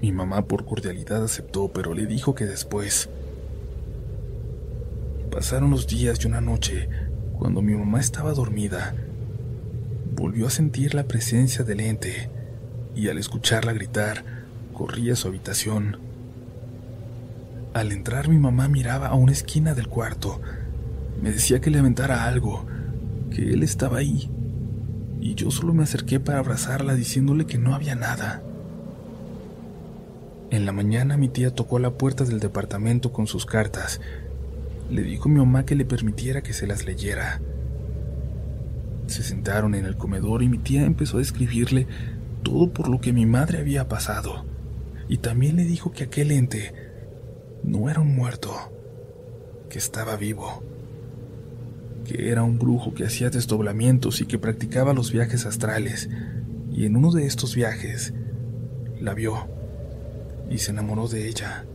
Mi 0.00 0.10
mamá 0.10 0.46
por 0.46 0.64
cordialidad 0.64 1.22
aceptó, 1.22 1.70
pero 1.70 1.92
le 1.92 2.06
dijo 2.06 2.34
que 2.34 2.46
después. 2.46 3.10
Pasaron 5.30 5.70
los 5.70 5.86
días 5.86 6.24
y 6.24 6.28
una 6.28 6.40
noche, 6.40 6.88
cuando 7.38 7.60
mi 7.60 7.74
mamá 7.74 8.00
estaba 8.00 8.32
dormida, 8.32 8.94
volvió 10.16 10.46
a 10.46 10.50
sentir 10.50 10.94
la 10.94 11.04
presencia 11.04 11.62
del 11.62 11.80
ente 11.80 12.30
y 12.94 13.08
al 13.08 13.18
escucharla 13.18 13.74
gritar, 13.74 14.24
corría 14.72 15.12
a 15.12 15.16
su 15.16 15.28
habitación. 15.28 16.09
Al 17.72 17.92
entrar 17.92 18.28
mi 18.28 18.38
mamá 18.38 18.66
miraba 18.68 19.08
a 19.08 19.14
una 19.14 19.30
esquina 19.30 19.74
del 19.74 19.86
cuarto. 19.86 20.40
Me 21.22 21.30
decía 21.30 21.60
que 21.60 21.70
le 21.70 21.78
aventara 21.78 22.24
algo, 22.24 22.66
que 23.30 23.52
él 23.52 23.62
estaba 23.62 23.98
ahí, 23.98 24.28
y 25.20 25.34
yo 25.36 25.52
solo 25.52 25.72
me 25.72 25.84
acerqué 25.84 26.18
para 26.18 26.40
abrazarla 26.40 26.94
diciéndole 26.94 27.46
que 27.46 27.58
no 27.58 27.74
había 27.74 27.94
nada. 27.94 28.42
En 30.50 30.66
la 30.66 30.72
mañana 30.72 31.16
mi 31.16 31.28
tía 31.28 31.54
tocó 31.54 31.78
la 31.78 31.92
puerta 31.92 32.24
del 32.24 32.40
departamento 32.40 33.12
con 33.12 33.28
sus 33.28 33.46
cartas. 33.46 34.00
Le 34.90 35.02
dijo 35.02 35.28
a 35.28 35.32
mi 35.32 35.38
mamá 35.38 35.64
que 35.64 35.76
le 35.76 35.84
permitiera 35.84 36.42
que 36.42 36.52
se 36.52 36.66
las 36.66 36.84
leyera. 36.84 37.40
Se 39.06 39.22
sentaron 39.22 39.76
en 39.76 39.86
el 39.86 39.96
comedor 39.96 40.42
y 40.42 40.48
mi 40.48 40.58
tía 40.58 40.82
empezó 40.82 41.18
a 41.18 41.20
describirle 41.20 41.86
todo 42.42 42.72
por 42.72 42.88
lo 42.88 43.00
que 43.00 43.12
mi 43.12 43.26
madre 43.26 43.58
había 43.58 43.86
pasado. 43.88 44.44
Y 45.08 45.18
también 45.18 45.54
le 45.54 45.64
dijo 45.64 45.92
que 45.92 46.04
aquel 46.04 46.32
ente 46.32 46.89
no 47.62 47.90
era 47.90 48.00
un 48.00 48.14
muerto, 48.14 48.52
que 49.68 49.78
estaba 49.78 50.16
vivo 50.16 50.62
que 52.10 52.30
era 52.30 52.42
un 52.42 52.58
brujo 52.58 52.92
que 52.92 53.04
hacía 53.04 53.30
desdoblamientos 53.30 54.20
y 54.20 54.26
que 54.26 54.38
practicaba 54.38 54.92
los 54.92 55.12
viajes 55.12 55.46
astrales, 55.46 56.08
y 56.72 56.84
en 56.86 56.96
uno 56.96 57.12
de 57.12 57.26
estos 57.26 57.54
viajes 57.54 58.12
la 59.00 59.14
vio 59.14 59.46
y 60.50 60.58
se 60.58 60.72
enamoró 60.72 61.06
de 61.06 61.28
ella. 61.28 61.66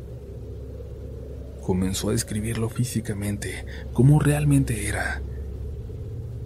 Comenzó 1.61 2.09
a 2.09 2.11
describirlo 2.11 2.69
físicamente, 2.69 3.65
como 3.93 4.19
realmente 4.19 4.87
era. 4.87 5.21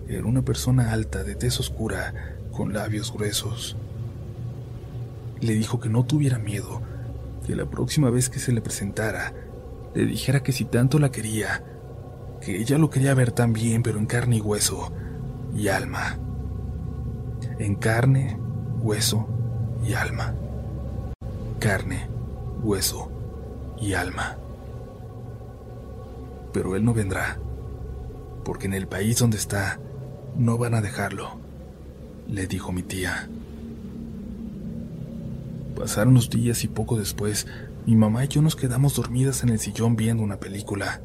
Era 0.08 0.26
una 0.26 0.44
persona 0.44 0.92
alta, 0.92 1.24
de 1.24 1.34
tez 1.34 1.60
oscura, 1.60 2.38
con 2.52 2.74
labios 2.74 3.12
gruesos. 3.12 3.76
Le 5.42 5.54
dijo 5.54 5.80
que 5.80 5.90
no 5.90 6.06
tuviera 6.06 6.38
miedo, 6.38 6.82
que 7.50 7.56
la 7.56 7.66
próxima 7.66 8.12
vez 8.12 8.30
que 8.30 8.38
se 8.38 8.52
le 8.52 8.62
presentara, 8.62 9.34
le 9.96 10.06
dijera 10.06 10.44
que 10.44 10.52
si 10.52 10.66
tanto 10.66 11.00
la 11.00 11.10
quería, 11.10 11.64
que 12.42 12.62
ella 12.62 12.78
lo 12.78 12.92
quería 12.92 13.16
ver 13.16 13.32
también, 13.32 13.82
pero 13.82 13.98
en 13.98 14.06
carne 14.06 14.38
y 14.38 14.42
hueso 14.42 14.94
y 15.56 15.68
alma. 15.68 16.20
en 17.58 17.74
carne, 17.74 18.40
hueso 18.82 19.28
y 19.84 19.94
alma. 19.94 20.36
Carne, 21.58 22.08
hueso 22.62 23.10
y 23.82 23.94
alma. 23.94 24.38
Pero 26.54 26.76
él 26.76 26.86
no 26.86 26.94
vendrá, 26.94 27.40
porque 28.46 28.68
en 28.68 28.76
el 28.76 28.88
país 28.88 29.18
donde 29.18 29.38
está 29.38 29.80
no 30.36 30.60
van 30.60 30.76
a 30.76 30.82
dejarlo, 30.82 31.40
le 32.28 32.46
dijo 32.46 32.72
mi 32.72 32.84
tía. 32.84 33.28
Pasaron 35.80 36.14
los 36.14 36.30
días 36.30 36.66
y 36.66 36.68
poco 36.68 36.98
después, 36.98 37.48
mi 37.86 37.96
mamá 37.96 38.26
y 38.26 38.28
yo 38.28 38.42
nos 38.42 38.58
quedamos 38.58 38.96
dormidas 38.96 39.44
en 39.44 39.50
el 39.50 39.60
sillón 39.60 39.96
viendo 39.96 40.22
una 40.22 40.38
película. 40.38 41.02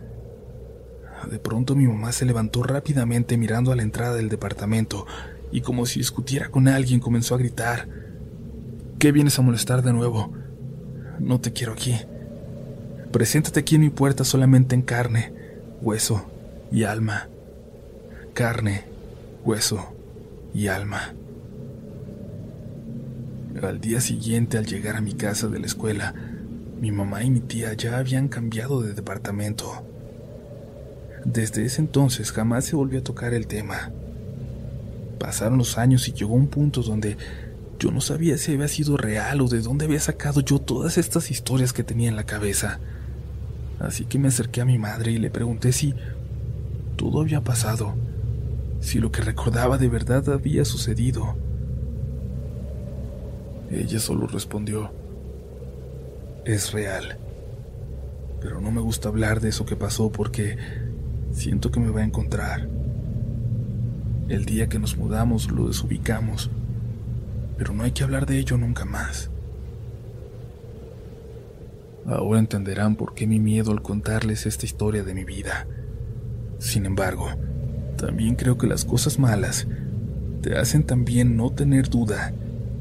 De 1.30 1.38
pronto 1.38 1.76
mi 1.76 1.86
mamá 1.86 2.10
se 2.10 2.24
levantó 2.24 2.64
rápidamente 2.64 3.36
mirando 3.36 3.70
a 3.70 3.76
la 3.76 3.84
entrada 3.84 4.16
del 4.16 4.28
departamento 4.28 5.06
y 5.52 5.60
como 5.60 5.86
si 5.86 6.00
discutiera 6.00 6.48
con 6.48 6.66
alguien 6.66 6.98
comenzó 6.98 7.36
a 7.36 7.38
gritar. 7.38 7.88
¿Qué 8.98 9.12
vienes 9.12 9.38
a 9.38 9.42
molestar 9.42 9.82
de 9.82 9.92
nuevo? 9.92 10.32
No 11.20 11.40
te 11.40 11.52
quiero 11.52 11.72
aquí. 11.72 11.94
Preséntate 13.12 13.60
aquí 13.60 13.76
en 13.76 13.82
mi 13.82 13.90
puerta 13.90 14.24
solamente 14.24 14.74
en 14.74 14.82
carne, 14.82 15.32
hueso 15.82 16.26
y 16.72 16.82
alma. 16.82 17.28
Carne, 18.34 18.86
hueso 19.44 19.94
y 20.52 20.66
alma. 20.66 21.14
Al 23.66 23.80
día 23.80 24.02
siguiente, 24.02 24.58
al 24.58 24.66
llegar 24.66 24.96
a 24.96 25.00
mi 25.00 25.14
casa 25.14 25.48
de 25.48 25.58
la 25.58 25.64
escuela, 25.64 26.14
mi 26.80 26.92
mamá 26.92 27.24
y 27.24 27.30
mi 27.30 27.40
tía 27.40 27.72
ya 27.72 27.96
habían 27.96 28.28
cambiado 28.28 28.82
de 28.82 28.92
departamento. 28.92 29.86
Desde 31.24 31.64
ese 31.64 31.80
entonces 31.80 32.30
jamás 32.30 32.66
se 32.66 32.76
volvió 32.76 33.00
a 33.00 33.04
tocar 33.04 33.32
el 33.32 33.46
tema. 33.46 33.90
Pasaron 35.18 35.56
los 35.56 35.78
años 35.78 36.06
y 36.08 36.12
llegó 36.12 36.34
un 36.34 36.48
punto 36.48 36.82
donde 36.82 37.16
yo 37.78 37.90
no 37.90 38.02
sabía 38.02 38.36
si 38.36 38.52
había 38.52 38.68
sido 38.68 38.98
real 38.98 39.40
o 39.40 39.48
de 39.48 39.62
dónde 39.62 39.86
había 39.86 40.00
sacado 40.00 40.42
yo 40.42 40.58
todas 40.58 40.98
estas 40.98 41.30
historias 41.30 41.72
que 41.72 41.84
tenía 41.84 42.10
en 42.10 42.16
la 42.16 42.26
cabeza. 42.26 42.80
Así 43.80 44.04
que 44.04 44.18
me 44.18 44.28
acerqué 44.28 44.60
a 44.60 44.66
mi 44.66 44.78
madre 44.78 45.12
y 45.12 45.18
le 45.18 45.30
pregunté 45.30 45.72
si 45.72 45.94
todo 46.96 47.22
había 47.22 47.40
pasado, 47.40 47.94
si 48.80 48.98
lo 48.98 49.10
que 49.10 49.22
recordaba 49.22 49.78
de 49.78 49.88
verdad 49.88 50.28
había 50.28 50.66
sucedido. 50.66 51.34
Ella 53.74 53.98
solo 53.98 54.28
respondió, 54.28 54.92
es 56.44 56.72
real, 56.72 57.18
pero 58.40 58.60
no 58.60 58.70
me 58.70 58.80
gusta 58.80 59.08
hablar 59.08 59.40
de 59.40 59.48
eso 59.48 59.66
que 59.66 59.74
pasó 59.74 60.12
porque 60.12 60.56
siento 61.32 61.72
que 61.72 61.80
me 61.80 61.90
va 61.90 62.02
a 62.02 62.04
encontrar. 62.04 62.68
El 64.28 64.44
día 64.44 64.68
que 64.68 64.78
nos 64.78 64.96
mudamos 64.96 65.50
lo 65.50 65.66
desubicamos, 65.66 66.50
pero 67.58 67.74
no 67.74 67.82
hay 67.82 67.90
que 67.90 68.04
hablar 68.04 68.26
de 68.26 68.38
ello 68.38 68.56
nunca 68.56 68.84
más. 68.84 69.28
Ahora 72.06 72.38
entenderán 72.38 72.94
por 72.94 73.14
qué 73.14 73.26
mi 73.26 73.40
miedo 73.40 73.72
al 73.72 73.82
contarles 73.82 74.46
esta 74.46 74.66
historia 74.66 75.02
de 75.02 75.14
mi 75.14 75.24
vida. 75.24 75.66
Sin 76.60 76.86
embargo, 76.86 77.28
también 77.96 78.36
creo 78.36 78.56
que 78.56 78.68
las 78.68 78.84
cosas 78.84 79.18
malas 79.18 79.66
te 80.42 80.56
hacen 80.56 80.84
también 80.84 81.36
no 81.36 81.50
tener 81.50 81.88
duda 81.90 82.32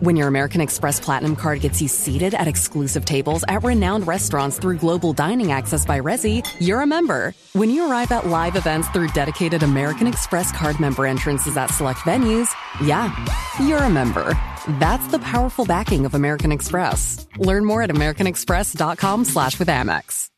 When 0.00 0.16
your 0.16 0.26
American 0.26 0.60
Express 0.60 0.98
Platinum 0.98 1.36
Card 1.36 1.60
gets 1.60 1.80
you 1.80 1.86
seated 1.86 2.34
at 2.34 2.48
exclusive 2.48 3.04
tables 3.04 3.44
at 3.46 3.62
renowned 3.62 4.08
restaurants 4.08 4.58
through 4.58 4.78
global 4.78 5.12
dining 5.12 5.52
access 5.52 5.86
by 5.86 6.00
Resi, 6.00 6.44
you're 6.60 6.80
a 6.80 6.86
member. 6.86 7.32
When 7.52 7.70
you 7.70 7.88
arrive 7.88 8.10
at 8.10 8.26
live 8.26 8.56
events 8.56 8.88
through 8.88 9.08
dedicated 9.08 9.62
American 9.62 10.08
Express 10.08 10.50
Card 10.50 10.80
member 10.80 11.06
entrances 11.06 11.56
at 11.56 11.70
select 11.70 12.00
venues, 12.00 12.48
yeah, 12.82 13.14
you're 13.62 13.78
a 13.78 13.88
member. 13.88 14.36
That's 14.80 15.06
the 15.06 15.20
powerful 15.20 15.64
backing 15.64 16.06
of 16.06 16.14
American 16.16 16.50
Express. 16.50 17.28
Learn 17.38 17.64
more 17.64 17.82
at 17.82 17.90
americanexpress.com 17.90 19.26
slash 19.26 19.60
with 19.60 19.68
Amex. 19.68 20.28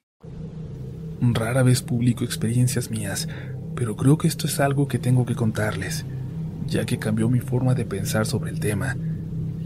Rara 1.22 1.62
vez 1.62 1.80
publico 1.80 2.24
experiencias 2.24 2.90
mías, 2.90 3.26
pero 3.74 3.96
creo 3.96 4.18
que 4.18 4.28
esto 4.28 4.46
es 4.46 4.60
algo 4.60 4.86
que 4.86 4.98
tengo 4.98 5.24
que 5.24 5.34
contarles, 5.34 6.04
ya 6.66 6.84
que 6.84 6.98
cambió 6.98 7.30
mi 7.30 7.40
forma 7.40 7.74
de 7.74 7.86
pensar 7.86 8.26
sobre 8.26 8.50
el 8.50 8.60
tema. 8.60 8.96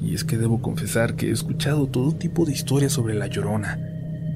Y 0.00 0.14
es 0.14 0.24
que 0.24 0.38
debo 0.38 0.62
confesar 0.62 1.14
que 1.14 1.28
he 1.28 1.30
escuchado 1.30 1.86
todo 1.86 2.12
tipo 2.12 2.46
de 2.46 2.52
historias 2.52 2.92
sobre 2.92 3.14
La 3.14 3.26
Llorona, 3.26 3.78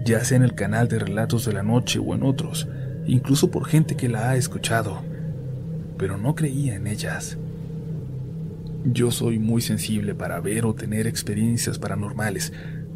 ya 0.05 0.23
sea 0.25 0.37
en 0.37 0.43
el 0.43 0.55
canal 0.55 0.89
de 0.89 0.99
Relatos 0.99 1.47
de 1.47 1.55
la 1.55 1.63
Noche 1.63 1.99
o 1.99 2.15
en 2.15 2.23
otros, 2.23 2.69
incluso 3.07 3.51
por 3.51 3.67
gente 3.67 3.97
que 3.97 4.09
la 4.09 4.31
ha 4.31 4.37
escuchado, 4.37 5.03
pero 5.97 6.19
no 6.19 6.35
creía 6.35 6.75
en 6.75 6.87
ellas. 6.87 7.39
Yo 8.85 9.11
soy 9.11 9.39
muy 9.39 9.63
sensible 9.63 10.15
para 10.15 10.41
ver 10.41 10.67
o 10.67 10.75
tener 10.75 11.07
experiencias 11.07 11.79
paranormales, 11.79 12.53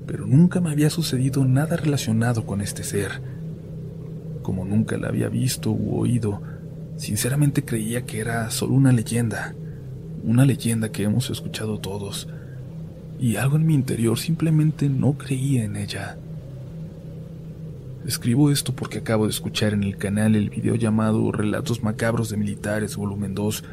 pero 0.06 0.26
nunca 0.26 0.60
me 0.60 0.70
había 0.70 0.90
sucedido 0.90 1.44
nada 1.46 1.76
relacionado 1.76 2.44
con 2.44 2.60
este 2.60 2.82
ser. 2.82 3.22
Como 4.42 4.66
nunca 4.66 4.98
la 4.98 5.08
había 5.08 5.30
visto 5.30 5.70
u 5.70 5.98
oído, 5.98 6.42
sinceramente 6.96 7.64
creía 7.64 8.04
que 8.04 8.18
era 8.18 8.50
solo 8.50 8.74
una 8.74 8.92
leyenda, 8.92 9.54
una 10.22 10.44
leyenda 10.44 10.90
que 10.90 11.04
hemos 11.04 11.30
escuchado 11.30 11.78
todos, 11.78 12.28
y 13.18 13.36
algo 13.36 13.56
en 13.56 13.66
mi 13.66 13.74
interior 13.74 14.18
simplemente 14.18 14.88
no 14.88 15.14
creía 15.14 15.64
en 15.64 15.76
ella. 15.76 16.16
Escribo 18.06 18.50
esto 18.50 18.74
porque 18.74 18.98
acabo 18.98 19.24
de 19.24 19.30
escuchar 19.30 19.74
en 19.74 19.82
el 19.82 19.96
canal 19.96 20.36
el 20.36 20.50
video 20.50 20.76
llamado 20.76 21.30
Relatos 21.32 21.82
Macabros 21.82 22.30
de 22.30 22.36
Militares, 22.36 22.96
volumen 22.96 23.34
2, 23.34 23.64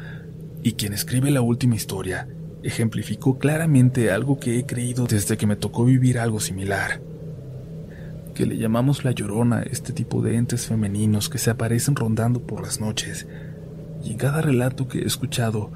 y 0.62 0.72
quien 0.72 0.92
escribe 0.92 1.30
la 1.30 1.42
última 1.42 1.76
historia 1.76 2.28
ejemplificó 2.66 3.38
claramente 3.38 4.10
algo 4.10 4.40
que 4.40 4.58
he 4.58 4.66
creído 4.66 5.06
desde 5.06 5.36
que 5.36 5.46
me 5.46 5.56
tocó 5.56 5.84
vivir 5.84 6.18
algo 6.18 6.40
similar. 6.40 7.00
Que 8.34 8.46
le 8.46 8.58
llamamos 8.58 9.04
la 9.04 9.12
llorona 9.12 9.62
este 9.62 9.92
tipo 9.92 10.20
de 10.20 10.36
entes 10.36 10.66
femeninos 10.66 11.28
que 11.28 11.38
se 11.38 11.50
aparecen 11.50 11.96
rondando 11.96 12.40
por 12.40 12.62
las 12.62 12.80
noches, 12.80 13.26
y 14.04 14.12
en 14.12 14.18
cada 14.18 14.42
relato 14.42 14.88
que 14.88 14.98
he 14.98 15.06
escuchado 15.06 15.70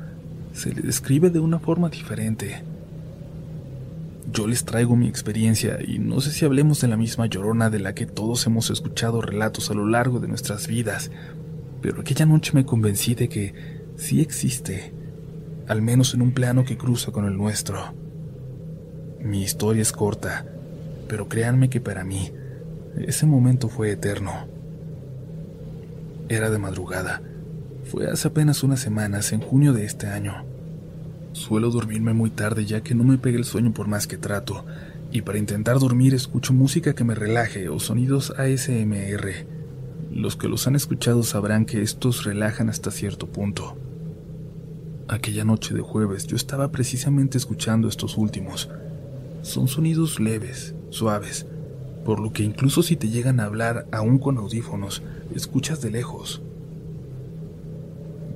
se 0.53 0.75
le 0.75 0.83
describe 0.83 1.31
de 1.31 1.39
una 1.39 1.59
forma 1.59 1.89
diferente. 1.89 2.63
Yo 4.33 4.47
les 4.47 4.65
traigo 4.65 4.95
mi 4.95 5.09
experiencia 5.09 5.79
y 5.85 5.99
no 5.99 6.21
sé 6.21 6.31
si 6.31 6.45
hablemos 6.45 6.81
de 6.81 6.89
la 6.89 6.97
misma 6.97 7.27
llorona 7.27 7.69
de 7.69 7.81
la 7.81 7.95
que 7.95 8.07
todos 8.07 8.47
hemos 8.47 8.71
escuchado 8.71 9.21
relatos 9.21 9.71
a 9.71 9.75
lo 9.75 9.87
largo 9.87 10.21
de 10.21 10.29
nuestras 10.29 10.69
vidas, 10.69 11.11
pero 11.83 12.01
aquella 12.01 12.27
noche 12.27 12.53
me 12.55 12.65
convencí 12.65 13.15
de 13.15 13.29
que 13.29 13.55
sí 13.97 14.21
existe, 14.21 14.93
al 15.67 15.83
menos 15.83 16.15
en 16.15 16.23
un 16.23 16.33
plano 16.33 16.65
que 16.65 16.77
cruza 16.77 17.11
con 17.11 17.25
el 17.25 17.37
nuestro. 17.37 17.93
Mi 19.21 19.43
historia 19.43 19.83
es 19.83 19.91
corta, 19.91 20.47
pero 21.09 21.29
créanme 21.29 21.69
que 21.69 21.81
para 21.81 22.05
mí 22.05 22.31
ese 22.97 23.27
momento 23.27 23.69
fue 23.69 23.91
eterno. 23.91 24.47
Era 26.29 26.51
de 26.51 26.59
madrugada. 26.59 27.21
Fue 27.85 28.09
hace 28.09 28.29
apenas 28.29 28.63
unas 28.63 28.79
semanas, 28.79 29.33
en 29.33 29.41
junio 29.41 29.73
de 29.73 29.85
este 29.85 30.07
año. 30.07 30.45
Suelo 31.33 31.71
dormirme 31.71 32.13
muy 32.13 32.31
tarde 32.31 32.65
ya 32.65 32.83
que 32.83 32.95
no 32.95 33.05
me 33.05 33.19
pega 33.19 33.39
el 33.39 33.45
sueño 33.45 33.73
por 33.73 33.87
más 33.87 34.07
que 34.07 34.17
trato, 34.19 34.65
y 35.13 35.23
para 35.23 35.39
intentar 35.39 35.79
dormir 35.79 36.15
escucho 36.15 36.53
música 36.53 36.95
que 36.95 37.05
me 37.05 37.15
relaje 37.15 37.69
o 37.69 37.79
sonidos 37.79 38.33
ASMR. 38.37 39.47
Los 40.11 40.37
que 40.37 40.49
los 40.49 40.67
han 40.67 40.75
escuchado 40.75 41.23
sabrán 41.23 41.67
que 41.67 41.83
estos 41.83 42.25
relajan 42.25 42.69
hasta 42.69 42.91
cierto 42.91 43.27
punto. 43.27 43.77
Aquella 45.09 45.45
noche 45.45 45.75
de 45.75 45.81
jueves 45.81 46.27
yo 46.27 46.37
estaba 46.37 46.71
precisamente 46.71 47.39
escuchando 47.39 47.89
estos 47.89 48.17
últimos. 48.17 48.69
Son 49.43 49.69
sonidos 49.69 50.21
leves, 50.21 50.75
suaves, 50.91 51.47
por 52.05 52.21
lo 52.21 52.33
que 52.33 52.43
incluso 52.43 52.83
si 52.83 52.97
te 52.97 53.09
llegan 53.09 53.41
a 53.41 53.45
hablar 53.45 53.87
aún 53.93 54.19
con 54.19 54.39
audífonos, 54.39 55.03
escuchas 55.35 55.81
de 55.81 55.91
lejos. 55.91 56.43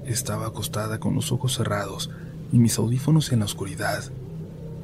Estaba 0.05 0.47
acostada 0.47 0.99
con 1.01 1.15
los 1.15 1.33
ojos 1.33 1.55
cerrados, 1.55 2.11
y 2.55 2.59
mis 2.61 2.79
audífonos 2.79 3.33
en 3.33 3.41
la 3.41 3.47
oscuridad. 3.47 4.05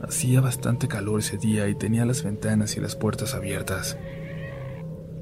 Hacía 0.02 0.40
bastante 0.40 0.88
calor 0.88 1.20
ese 1.20 1.38
día 1.38 1.68
y 1.68 1.76
tenía 1.76 2.04
las 2.04 2.24
ventanas 2.24 2.76
y 2.76 2.80
las 2.80 2.96
puertas 2.96 3.36
abiertas. 3.36 3.96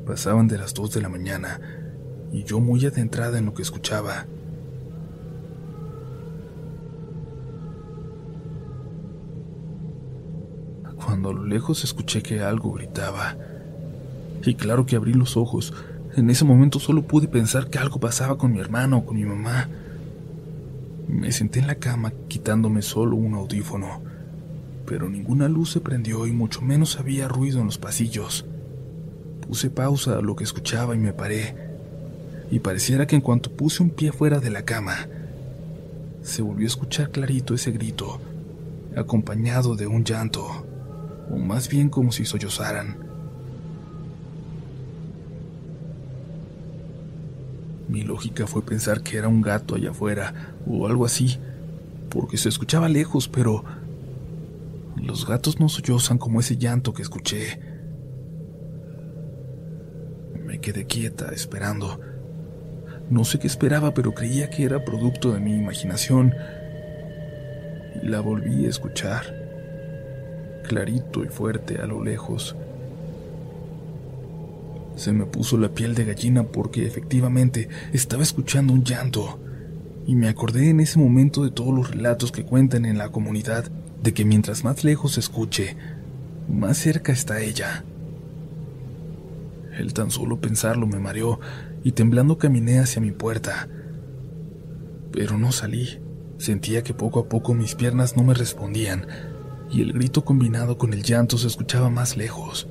Pasaban 0.06 0.48
de 0.48 0.56
las 0.56 0.72
dos 0.72 0.94
de 0.94 1.02
la 1.02 1.11
mañana 1.11 1.61
y 2.32 2.44
yo 2.44 2.58
muy 2.58 2.87
adentrada 2.87 3.38
en 3.38 3.44
lo 3.44 3.52
que 3.52 3.61
escuchaba. 3.61 4.24
Cuando 11.04 11.28
a 11.28 11.34
lo 11.34 11.44
lejos 11.44 11.84
escuché 11.84 12.22
que 12.22 12.40
algo 12.40 12.72
gritaba. 12.72 13.37
Y 14.42 14.54
claro 14.54 14.87
que 14.87 14.96
abrí 14.96 15.12
los 15.12 15.37
ojos. 15.37 15.74
En 16.16 16.30
ese 16.30 16.46
momento 16.46 16.78
solo 16.80 17.02
pude 17.02 17.28
pensar 17.28 17.68
que 17.68 17.78
algo 17.78 18.00
pasaba 18.00 18.38
con 18.38 18.52
mi 18.52 18.58
hermano 18.58 18.96
o 18.98 19.04
con 19.04 19.16
mi 19.16 19.26
mamá. 19.26 19.68
Me 21.09 21.33
senté 21.33 21.61
en 21.61 21.66
la 21.66 21.77
cama 21.77 22.12
quitándome 22.29 22.83
solo 22.83 23.16
un 23.16 23.35
audífono, 23.35 24.03
pero 24.87 25.09
ninguna 25.09 25.49
luz 25.49 25.73
se 25.73 25.81
prendió 25.81 26.27
y 26.27 26.33
mucho 26.33 26.61
menos 26.61 26.99
había 27.01 27.29
ruido 27.29 27.61
en 27.61 27.66
los 27.66 27.79
pasillos. 27.79 28.44
Puse 29.40 29.71
pausa 29.71 30.18
a 30.18 30.21
lo 30.21 30.37
que 30.37 30.44
escuchaba 30.44 30.94
y 30.94 30.99
me 30.99 31.14
paré, 31.14 31.57
y 32.51 32.59
pareciera 32.59 33.07
que 33.07 33.16
en 33.16 33.23
cuanto 33.23 33.51
puse 33.51 33.83
un 33.83 33.90
pie 33.90 34.12
fuera 34.12 34.38
de 34.38 34.51
la 34.51 34.66
cama, 34.66 35.09
se 36.23 36.42
volvió 36.42 36.66
a 36.66 36.68
escuchar 36.68 37.11
clarito 37.11 37.55
ese 37.55 37.71
grito, 37.71 38.21
acompañado 38.94 39.77
de 39.77 39.87
un 39.87 40.05
llanto, 40.05 40.47
o 41.31 41.38
más 41.38 41.71
bien 41.71 41.88
como 41.88 42.12
si 42.12 42.27
sollozaran. 42.27 43.08
Mi 47.88 48.03
lógica 48.03 48.46
fue 48.46 48.62
pensar 48.62 49.03
que 49.03 49.16
era 49.16 49.29
un 49.29 49.40
gato 49.40 49.74
allá 49.74 49.90
afuera 49.90 50.55
o 50.66 50.87
algo 50.87 51.07
así, 51.07 51.38
porque 52.11 52.37
se 52.37 52.51
escuchaba 52.51 52.88
lejos, 52.88 53.29
pero 53.29 53.64
los 54.96 55.27
gatos 55.27 55.59
no 55.59 55.68
sollozan 55.68 56.18
como 56.18 56.40
ese 56.40 56.59
llanto 56.59 56.92
que 56.92 57.03
escuché. 57.03 57.61
Me 60.44 60.61
quedé 60.61 60.87
quieta, 60.87 61.31
esperando. 61.33 62.01
No 63.09 63.24
sé 63.24 63.38
qué 63.38 63.46
esperaba, 63.46 63.94
pero 63.94 64.12
creía 64.12 64.51
que 64.51 64.64
era 64.64 64.85
producto 64.85 65.33
de 65.33 65.40
mi 65.40 65.55
imaginación. 65.55 66.35
La 68.03 68.20
volví 68.20 68.66
a 68.66 68.68
escuchar, 68.68 69.24
clarito 70.68 71.24
y 71.24 71.29
fuerte 71.29 71.79
a 71.81 71.87
lo 71.87 72.05
lejos. 72.05 72.55
Se 74.98 75.12
me 75.12 75.26
puso 75.26 75.56
la 75.58 75.68
piel 75.68 75.94
de 75.94 76.04
gallina 76.04 76.42
porque 76.42 76.84
efectivamente 76.84 77.68
estaba 77.92 78.24
escuchando 78.24 78.72
un 78.72 78.82
llanto. 78.82 79.38
Y 80.08 80.16
me 80.16 80.28
acordé 80.28 80.70
en 80.70 80.80
ese 80.80 80.98
momento 80.98 81.44
de 81.44 81.52
todos 81.52 81.72
los 81.72 81.92
relatos 81.92 82.32
que 82.32 82.44
cuentan 82.44 82.84
en 82.84 82.98
la 82.98 83.11
comunidad 83.11 83.70
de 84.02 84.12
que 84.12 84.24
mientras 84.24 84.64
más 84.64 84.82
lejos 84.82 85.12
se 85.12 85.20
escuche, 85.20 85.76
más 86.48 86.78
cerca 86.78 87.12
está 87.12 87.40
ella. 87.40 87.84
El 89.78 89.94
tan 89.94 90.11
solo 90.11 90.40
pensarlo 90.40 90.88
me 90.88 90.98
mareó 90.98 91.38
y 91.84 91.92
temblando 91.92 92.37
caminé 92.37 92.80
hacia 92.80 93.00
mi 93.00 93.12
puerta. 93.12 93.68
Pero 95.12 95.38
no 95.38 95.52
salí. 95.52 96.00
Sentía 96.38 96.82
que 96.82 96.92
poco 96.92 97.20
a 97.20 97.28
poco 97.28 97.54
mis 97.54 97.76
piernas 97.76 98.16
no 98.16 98.24
me 98.24 98.34
respondían 98.34 99.06
y 99.70 99.80
el 99.80 99.92
grito 99.92 100.24
combinado 100.24 100.76
con 100.76 100.92
el 100.92 101.04
llanto 101.04 101.38
se 101.38 101.46
escuchaba 101.46 101.88
más 101.88 102.16
lejos. 102.16 102.66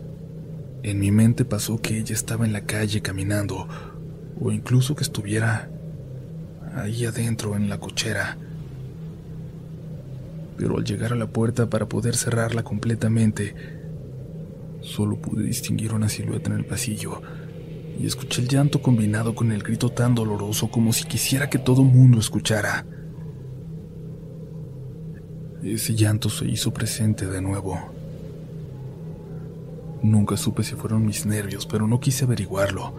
En 0.83 0.99
mi 0.99 1.11
mente 1.11 1.45
pasó 1.45 1.79
que 1.81 1.97
ella 1.97 2.13
estaba 2.13 2.45
en 2.45 2.53
la 2.53 2.61
calle 2.61 3.01
caminando, 3.01 3.67
o 4.39 4.51
incluso 4.51 4.95
que 4.95 5.03
estuviera 5.03 5.69
ahí 6.75 7.05
adentro 7.05 7.55
en 7.55 7.69
la 7.69 7.79
cochera. 7.79 8.37
Pero 10.57 10.77
al 10.77 10.83
llegar 10.83 11.13
a 11.13 11.15
la 11.15 11.27
puerta 11.27 11.69
para 11.69 11.87
poder 11.87 12.15
cerrarla 12.15 12.63
completamente, 12.63 13.55
solo 14.81 15.17
pude 15.17 15.43
distinguir 15.43 15.93
una 15.93 16.09
silueta 16.09 16.49
en 16.51 16.57
el 16.57 16.65
pasillo 16.65 17.21
y 17.99 18.05
escuché 18.05 18.41
el 18.41 18.47
llanto 18.47 18.81
combinado 18.81 19.33
con 19.33 19.51
el 19.51 19.63
grito 19.63 19.89
tan 19.89 20.13
doloroso 20.13 20.69
como 20.69 20.93
si 20.93 21.05
quisiera 21.05 21.49
que 21.49 21.57
todo 21.57 21.83
mundo 21.83 22.19
escuchara. 22.19 22.85
Ese 25.63 25.95
llanto 25.95 26.29
se 26.29 26.45
hizo 26.45 26.71
presente 26.71 27.25
de 27.25 27.41
nuevo. 27.41 27.96
Nunca 30.01 30.38
supe 30.38 30.63
si 30.63 30.75
fueron 30.75 31.05
mis 31.05 31.25
nervios, 31.25 31.65
pero 31.65 31.88
no 31.88 31.99
quise 31.99 32.25
averiguarlo. 32.25 32.93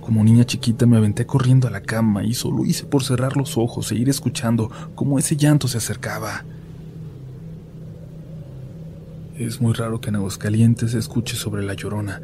Como 0.00 0.24
niña 0.24 0.44
chiquita 0.44 0.86
me 0.86 0.96
aventé 0.96 1.26
corriendo 1.26 1.68
a 1.68 1.70
la 1.70 1.82
cama 1.82 2.24
y 2.24 2.34
solo 2.34 2.64
hice 2.64 2.84
por 2.84 3.04
cerrar 3.04 3.36
los 3.36 3.58
ojos 3.58 3.92
e 3.92 3.96
ir 3.96 4.08
escuchando 4.08 4.70
cómo 4.94 5.18
ese 5.18 5.36
llanto 5.36 5.68
se 5.68 5.78
acercaba. 5.78 6.44
Es 9.38 9.60
muy 9.60 9.72
raro 9.72 10.00
que 10.00 10.08
en 10.08 10.16
Aguascalientes 10.16 10.92
se 10.92 10.98
escuche 10.98 11.36
sobre 11.36 11.62
la 11.62 11.74
llorona. 11.74 12.20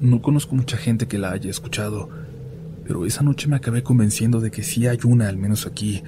No 0.00 0.22
conozco 0.22 0.54
mucha 0.54 0.76
gente 0.76 1.06
que 1.08 1.18
la 1.18 1.32
haya 1.32 1.50
escuchado, 1.50 2.08
pero 2.86 3.06
esa 3.06 3.22
noche 3.22 3.48
me 3.48 3.56
acabé 3.56 3.82
convenciendo 3.82 4.40
de 4.40 4.50
que 4.50 4.62
sí 4.62 4.86
hay 4.86 4.98
una 5.04 5.28
al 5.28 5.36
menos 5.36 5.66
aquí, 5.66 6.02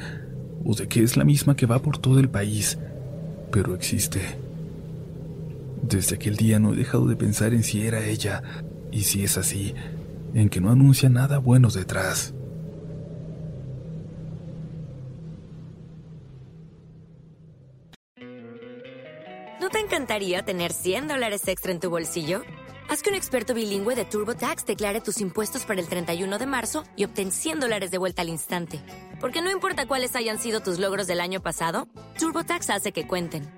o 0.64 0.74
de 0.74 0.86
que 0.88 1.02
es 1.02 1.16
la 1.16 1.24
misma 1.24 1.56
que 1.56 1.66
va 1.66 1.80
por 1.80 1.98
todo 1.98 2.18
el 2.18 2.28
país, 2.28 2.78
pero 3.50 3.74
existe. 3.74 4.20
Desde 5.82 6.16
aquel 6.16 6.36
día 6.36 6.58
no 6.58 6.72
he 6.72 6.76
dejado 6.76 7.06
de 7.06 7.16
pensar 7.16 7.54
en 7.54 7.62
si 7.62 7.86
era 7.86 8.04
ella, 8.04 8.42
y 8.90 9.02
si 9.02 9.24
es 9.24 9.38
así, 9.38 9.74
en 10.34 10.48
que 10.48 10.60
no 10.60 10.70
anuncia 10.70 11.08
nada 11.08 11.38
bueno 11.38 11.70
detrás. 11.70 12.34
¿No 19.60 19.70
te 19.70 19.80
encantaría 19.80 20.42
tener 20.42 20.72
100 20.72 21.08
dólares 21.08 21.46
extra 21.48 21.72
en 21.72 21.80
tu 21.80 21.90
bolsillo? 21.90 22.42
Haz 22.88 23.02
que 23.02 23.10
un 23.10 23.16
experto 23.16 23.52
bilingüe 23.52 23.94
de 23.94 24.06
TurboTax 24.06 24.64
declare 24.64 25.02
tus 25.02 25.20
impuestos 25.20 25.66
para 25.66 25.78
el 25.78 25.88
31 25.88 26.38
de 26.38 26.46
marzo 26.46 26.84
y 26.96 27.04
obtén 27.04 27.32
100 27.32 27.60
dólares 27.60 27.90
de 27.90 27.98
vuelta 27.98 28.22
al 28.22 28.30
instante. 28.30 28.80
Porque 29.20 29.42
no 29.42 29.50
importa 29.50 29.86
cuáles 29.86 30.16
hayan 30.16 30.38
sido 30.38 30.60
tus 30.60 30.78
logros 30.78 31.06
del 31.06 31.20
año 31.20 31.42
pasado, 31.42 31.86
TurboTax 32.18 32.70
hace 32.70 32.92
que 32.92 33.06
cuenten. 33.06 33.57